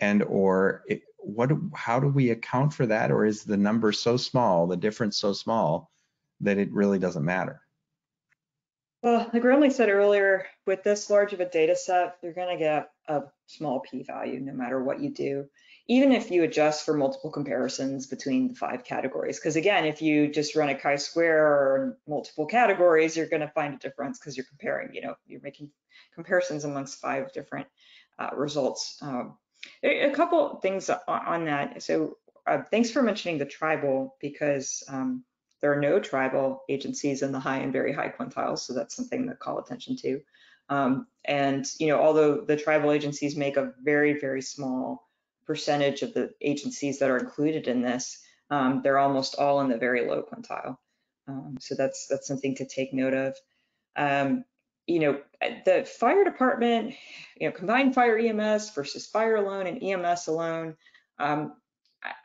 [0.01, 3.11] And or it, what how do we account for that?
[3.11, 5.91] Or is the number so small the difference so small
[6.41, 7.61] that it really doesn't matter
[9.03, 12.63] well, like Remle said earlier, with this large of a data set, you're going to
[12.63, 15.47] get a small p-value no matter what you do,
[15.89, 19.39] even if you adjust for multiple comparisons between the five categories.
[19.39, 23.75] Because again, if you just run a chi-square or multiple categories, you're going to find
[23.75, 25.71] a difference because you're comparing, you know, you're making
[26.15, 27.67] comparisons amongst five different
[28.19, 28.99] uh, results.
[29.03, 29.37] Um,
[29.83, 31.83] a couple things on that.
[31.83, 35.25] So uh, thanks for mentioning the tribal because um,
[35.63, 39.29] there are no tribal agencies in the high and very high quintiles, so that's something
[39.29, 40.21] to call attention to.
[40.69, 45.09] Um, and you know, although the tribal agencies make a very, very small
[45.47, 49.79] percentage of the agencies that are included in this, um, they're almost all in the
[49.79, 50.77] very low quintile.
[51.29, 53.37] Um, so that's that's something to take note of.
[53.97, 54.45] Um,
[54.89, 55.21] you know,
[55.65, 56.95] the fire department,
[57.41, 60.77] you know, combined fire EMS versus fire alone and EMS alone.
[61.21, 61.55] Um,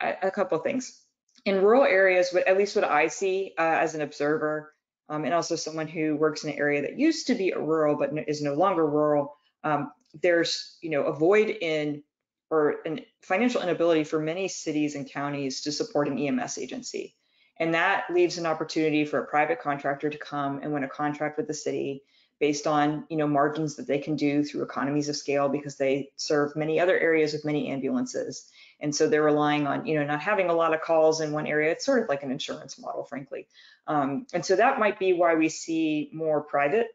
[0.00, 1.02] I, a couple of things
[1.48, 4.74] in rural areas, at least what I see uh, as an observer,
[5.08, 8.10] um, and also someone who works in an area that used to be rural but
[8.28, 9.34] is no longer rural,
[9.64, 9.90] um,
[10.22, 12.02] there's you know a void in
[12.50, 17.14] or an financial inability for many cities and counties to support an EMS agency.
[17.60, 21.36] And that leaves an opportunity for a private contractor to come and win a contract
[21.36, 22.02] with the city
[22.40, 26.10] based on you know margins that they can do through economies of scale because they
[26.16, 28.50] serve many other areas with many ambulances
[28.80, 31.46] and so they're relying on you know not having a lot of calls in one
[31.46, 33.46] area it's sort of like an insurance model frankly
[33.86, 36.88] um, and so that might be why we see more private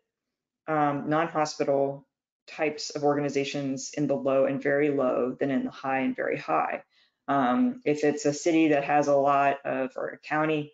[0.68, 2.06] um, non-hospital
[2.48, 6.38] types of organizations in the low and very low than in the high and very
[6.38, 6.84] high
[7.28, 10.74] um, if it's a city that has a lot of or a county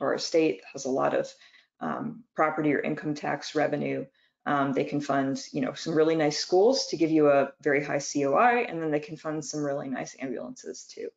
[0.00, 1.32] or a state has a lot of
[1.80, 4.04] um, property or income tax revenue.
[4.48, 7.84] Um, they can fund, you know, some really nice schools to give you a very
[7.84, 11.10] high COI, and then they can fund some really nice ambulances too.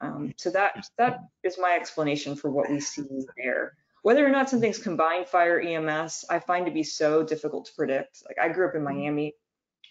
[0.00, 3.04] Um, so that that is my explanation for what we see
[3.36, 3.76] there.
[4.02, 8.24] Whether or not something's combined fire EMS, I find to be so difficult to predict.
[8.26, 9.36] Like I grew up in Miami,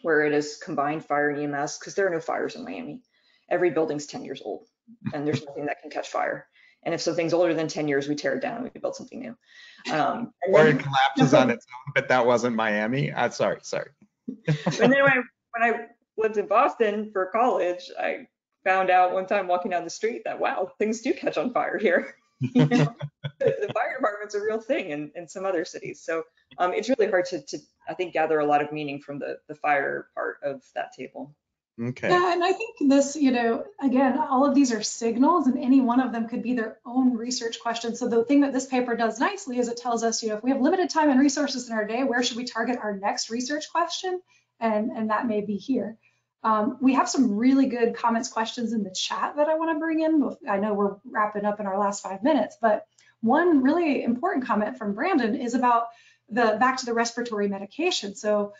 [0.01, 3.01] where it is combined fire EMS because there are no fires in Miami.
[3.49, 4.67] Every building's 10 years old,
[5.13, 6.47] and there's nothing that can catch fire.
[6.86, 9.19] And if something's older than 10 years, we tear it down and we build something
[9.19, 9.93] new.
[9.93, 13.11] Um, or it collapses on its own, but that wasn't Miami.
[13.11, 13.91] Uh, sorry, sorry.
[14.27, 15.21] and then when I,
[15.51, 15.79] when I
[16.17, 18.27] lived in Boston for college, I
[18.63, 21.77] found out one time walking down the street that, wow, things do catch on fire
[21.77, 22.15] here.
[22.39, 22.95] you know,
[23.39, 26.01] the, the, fire department's a real thing in, in some other cities.
[26.03, 26.23] So
[26.57, 27.57] um, it's really hard to, to,
[27.88, 31.34] I think, gather a lot of meaning from the, the fire part of that table.
[31.82, 32.09] Okay.
[32.09, 35.82] Yeah, and I think this, you know, again, all of these are signals and any
[35.82, 37.95] one of them could be their own research question.
[37.95, 40.43] So the thing that this paper does nicely is it tells us, you know, if
[40.43, 43.32] we have limited time and resources in our day, where should we target our next
[43.32, 44.21] research question?
[44.59, 45.97] And, and that may be here.
[46.43, 49.80] Um, we have some really good comments, questions in the chat that I want to
[49.80, 50.36] bring in.
[50.47, 52.86] I know we're wrapping up in our last five minutes, but
[53.21, 55.88] one really important comment from Brandon is about
[56.30, 58.15] the back to the respiratory medication.
[58.15, 58.53] So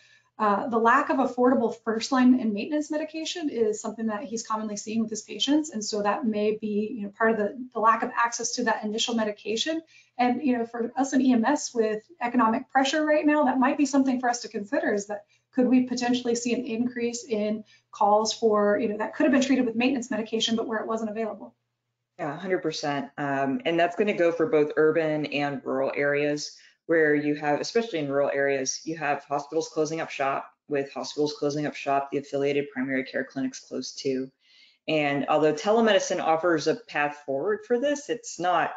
[0.44, 4.76] Uh, the lack of affordable first line and maintenance medication is something that he's commonly
[4.76, 5.70] seeing with his patients.
[5.70, 8.66] And so that may be you know, part of the, the lack of access to
[8.66, 9.82] that initial medication.
[10.18, 13.86] And you know, for us in EMS with economic pressure right now, that might be
[13.86, 15.24] something for us to consider is that
[15.54, 19.44] could we potentially see an increase in calls for, you know, that could have been
[19.44, 21.56] treated with maintenance medication, but where it wasn't available?
[22.20, 23.12] Yeah, 100%.
[23.18, 26.58] Um, and that's going to go for both urban and rural areas
[26.94, 30.48] where you have, especially in rural areas, you have hospitals closing up shop.
[30.70, 34.32] With hospitals closing up shop, the affiliated primary care clinics close too.
[34.88, 38.72] And although telemedicine offers a path forward for this, it's not,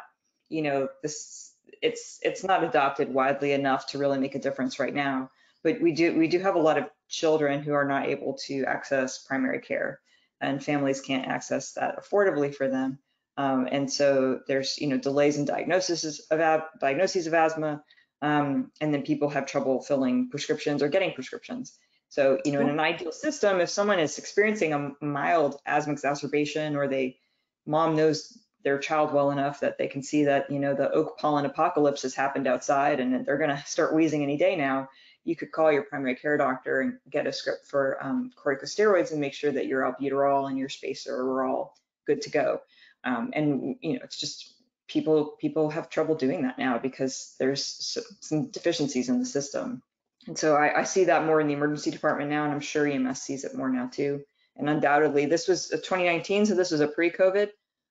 [0.49, 4.93] you know, this it's it's not adopted widely enough to really make a difference right
[4.93, 5.29] now.
[5.63, 8.65] But we do we do have a lot of children who are not able to
[8.65, 9.99] access primary care,
[10.41, 12.97] and families can't access that affordably for them.
[13.37, 16.39] Um, and so there's you know delays in diagnoses of
[16.81, 17.83] diagnoses of asthma,
[18.21, 21.77] um, and then people have trouble filling prescriptions or getting prescriptions.
[22.09, 26.75] So, you know, in an ideal system, if someone is experiencing a mild asthma exacerbation
[26.75, 27.17] or they,
[27.65, 31.17] mom knows their child well enough that they can see that, you know, the oak
[31.17, 34.89] pollen apocalypse has happened outside and they're going to start wheezing any day now,
[35.25, 39.19] you could call your primary care doctor and get a script for um, corticosteroids and
[39.19, 42.61] make sure that your albuterol and your spacer are all good to go.
[43.03, 44.53] Um, and, you know, it's just
[44.87, 49.81] people people have trouble doing that now because there's some deficiencies in the system.
[50.27, 52.85] And so I, I, see that more in the emergency department now, and I'm sure
[52.85, 54.23] EMS sees it more now too.
[54.57, 57.49] And undoubtedly, this was 2019, so this was a pre-COVID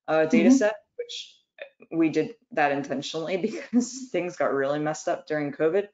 [0.09, 0.57] uh, data mm-hmm.
[0.57, 1.37] set, which
[1.91, 3.37] we did that intentionally
[3.73, 5.89] because things got really messed up during COVID.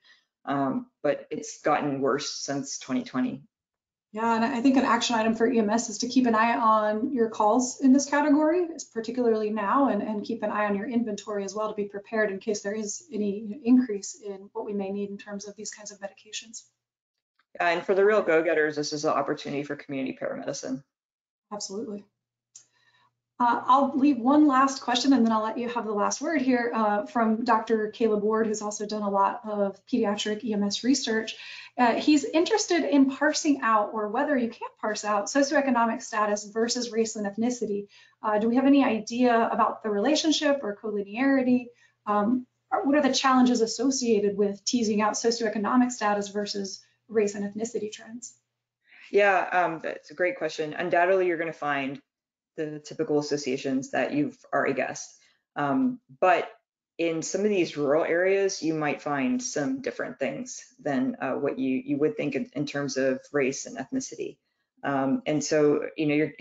[0.45, 3.43] Um, but it's gotten worse since 2020.
[4.13, 7.15] Yeah, and I think an action item for EMS is to keep an eye on
[7.15, 11.45] your calls in this category, particularly now, and, and keep an eye on your inventory
[11.45, 14.91] as well to be prepared in case there is any increase in what we may
[14.91, 16.65] need in terms of these kinds of medications.
[17.55, 20.83] Yeah, and for the real go-getters, this is an opportunity for community paramedicine.
[21.51, 22.05] Absolutely.
[23.43, 26.41] Uh, I'll leave one last question and then I'll let you have the last word
[26.43, 27.91] here uh, from Dr.
[27.91, 31.35] Caleb Ward, who's also done a lot of pediatric EMS research.
[31.77, 36.93] Uh, he's interested in parsing out or whether you can't parse out socioeconomic status versus
[36.93, 37.89] race and ethnicity.
[38.23, 41.65] Uh, do we have any idea about the relationship or collinearity?
[42.07, 47.91] Um, what are the challenges associated with teasing out socioeconomic status versus race and ethnicity
[47.91, 48.37] trends?
[49.11, 50.75] Yeah, um, that's a great question.
[50.75, 52.01] Undoubtedly, you're going to find
[52.57, 55.15] the typical associations that you've already guessed.
[55.57, 56.51] Um, but
[56.99, 61.59] in some of these rural areas, you might find some different things than uh, what
[61.59, 64.37] you, you would think in, in, terms of race and ethnicity.
[64.85, 66.33] Um, and so, you know, you're,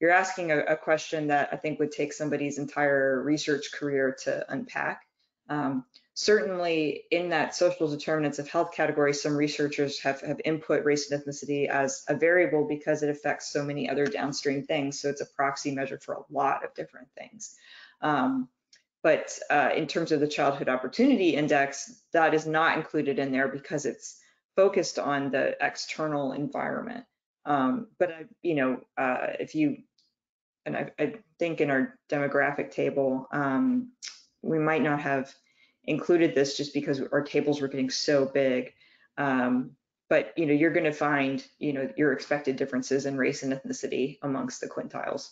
[0.00, 4.44] you're asking a, a, question that I think would take somebody's entire research career to
[4.52, 5.02] unpack.
[5.48, 5.84] Um,
[6.20, 11.18] certainly in that social determinants of health category, some researchers have, have input race and
[11.18, 15.00] ethnicity as a variable because it affects so many other downstream things.
[15.00, 17.56] So it's a proxy measure for a lot of different things.
[18.02, 18.50] Um,
[19.02, 23.48] but uh, in terms of the Childhood Opportunity Index, that is not included in there
[23.48, 24.20] because it's
[24.56, 27.06] focused on the external environment.
[27.46, 29.78] Um, but I, you know, uh, if you,
[30.66, 33.92] and I, I, think in our demographic table, um,
[34.42, 35.34] we might not have
[35.84, 38.72] included this just because our tables were getting so big.
[39.16, 39.72] Um,
[40.08, 43.52] but you know, you're going to find you know your expected differences in race and
[43.52, 45.30] ethnicity amongst the quintiles.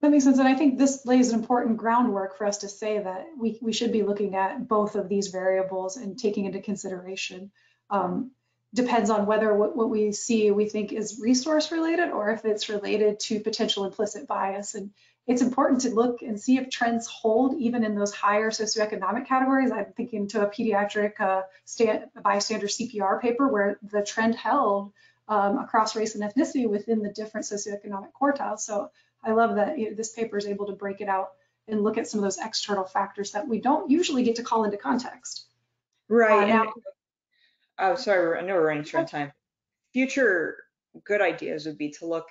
[0.00, 3.00] That makes sense, and I think this lays an important groundwork for us to say
[3.00, 7.50] that we, we should be looking at both of these variables and taking into consideration.
[7.90, 8.30] Um,
[8.74, 12.68] depends on whether what, what we see we think is resource related or if it's
[12.68, 14.74] related to potential implicit bias.
[14.74, 14.90] And
[15.28, 19.70] it's important to look and see if trends hold even in those higher socioeconomic categories.
[19.70, 24.90] I'm thinking to a pediatric uh, stand, bystander CPR paper where the trend held
[25.28, 28.60] um, across race and ethnicity within the different socioeconomic quartiles.
[28.60, 28.90] So
[29.22, 31.32] I love that you know, this paper is able to break it out
[31.68, 34.64] and look at some of those external factors that we don't usually get to call
[34.64, 35.44] into context.
[36.08, 36.44] Right.
[36.44, 36.72] Uh, now,
[37.78, 39.32] oh, sorry, I know we're running short on time.
[39.92, 40.56] Future
[41.04, 42.28] good ideas would be to look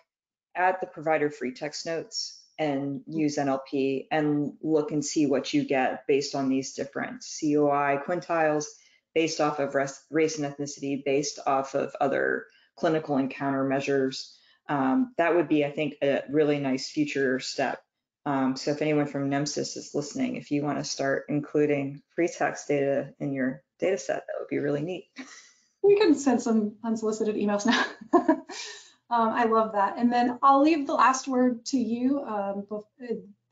[0.56, 5.64] at the provider free text notes and use NLP and look and see what you
[5.64, 8.66] get based on these different COI quintiles,
[9.14, 12.46] based off of race and ethnicity, based off of other
[12.76, 14.38] clinical encounter measures.
[14.70, 17.82] Um, that would be, I think, a really nice future step.
[18.26, 22.28] Um, so if anyone from NEMSIS is listening, if you want to start including free
[22.28, 25.06] text data in your data set, that would be really neat.
[25.82, 27.86] We can send some unsolicited emails now.
[29.10, 29.96] Um, I love that.
[29.98, 32.22] And then I'll leave the last word to you.
[32.22, 32.68] Um,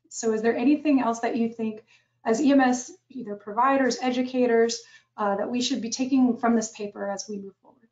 [0.09, 1.83] so is there anything else that you think
[2.25, 4.81] as EMS, either providers, educators,
[5.17, 7.87] uh, that we should be taking from this paper as we move forward?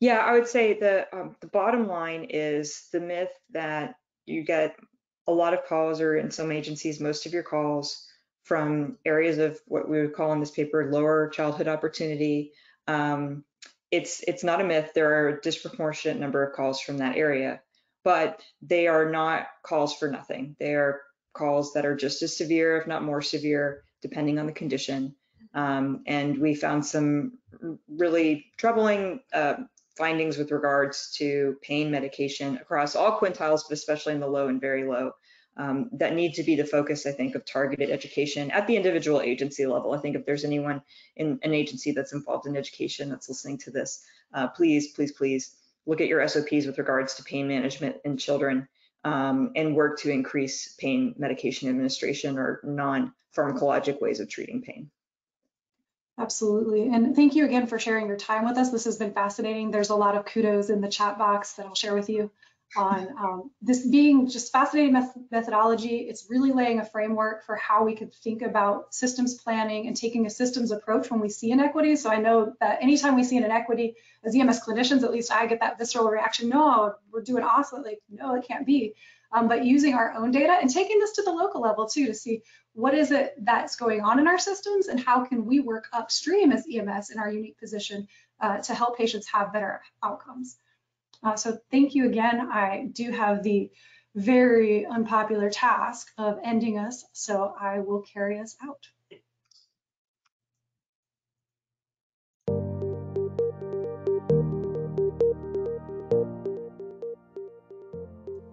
[0.00, 3.96] Yeah, I would say the um, the bottom line is the myth that
[4.26, 4.76] you get
[5.26, 8.06] a lot of calls, or in some agencies, most of your calls
[8.42, 12.52] from areas of what we would call in this paper lower childhood opportunity.
[12.86, 13.44] Um,
[13.94, 14.90] it's it's not a myth.
[14.92, 17.60] There are a disproportionate number of calls from that area,
[18.02, 20.56] but they are not calls for nothing.
[20.58, 21.00] They are
[21.32, 25.14] calls that are just as severe, if not more severe, depending on the condition.
[25.54, 27.38] Um, and we found some
[27.88, 29.54] really troubling uh,
[29.96, 34.60] findings with regards to pain medication across all quintiles, but especially in the low and
[34.60, 35.12] very low.
[35.56, 39.20] Um, that need to be the focus, I think, of targeted education at the individual
[39.20, 39.92] agency level.
[39.92, 40.82] I think if there's anyone
[41.14, 45.54] in an agency that's involved in education that's listening to this, uh, please, please, please
[45.86, 48.66] look at your SOPs with regards to pain management in children
[49.04, 54.90] um, and work to increase pain medication administration or non-pharmacologic ways of treating pain.
[56.18, 56.88] Absolutely.
[56.88, 58.70] And thank you again for sharing your time with us.
[58.70, 59.70] This has been fascinating.
[59.70, 62.30] There's a lot of kudos in the chat box that I'll share with you
[62.76, 65.98] on um, this being just fascinating met methodology.
[66.08, 70.26] It's really laying a framework for how we could think about systems planning and taking
[70.26, 71.96] a systems approach when we see inequity.
[71.96, 73.94] So I know that anytime we see an inequity,
[74.24, 77.82] as EMS clinicians, at least I get that visceral reaction, no, we're doing awesome.
[77.82, 78.94] Like, no, it can't be.
[79.32, 82.14] Um, but using our own data and taking this to the local level too to
[82.14, 85.88] see what is it that's going on in our systems and how can we work
[85.92, 88.06] upstream as EMS in our unique position
[88.40, 90.56] uh, to help patients have better outcomes.
[91.24, 92.38] Uh, so thank you again.
[92.52, 93.70] I do have the
[94.14, 98.86] very unpopular task of ending us, so I will carry us out.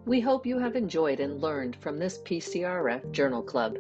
[0.06, 3.78] We hope you have enjoyed and learned from this PCRF Journal Club.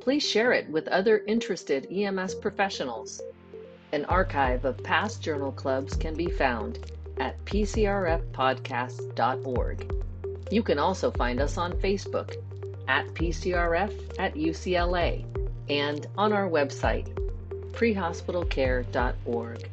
[0.00, 3.20] Please share it with other interested EMS professionals.
[3.92, 6.78] An archive of past journal clubs can be found
[7.18, 9.94] at pcrfpodcast.org.
[10.50, 12.36] You can also find us on Facebook
[12.88, 15.24] at PCRF at UCLA
[15.68, 17.14] and on our website,
[17.72, 19.68] prehospitalcare.org.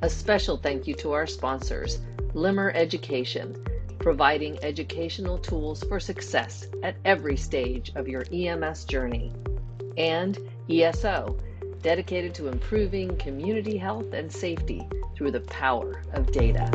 [0.00, 1.98] A special thank you to our sponsors,
[2.32, 3.56] Limmer Education,
[3.98, 9.32] providing educational tools for success at every stage of your EMS journey,
[9.96, 10.38] and
[10.70, 11.36] ESO,
[11.82, 16.70] dedicated to improving community health and safety through the power of data.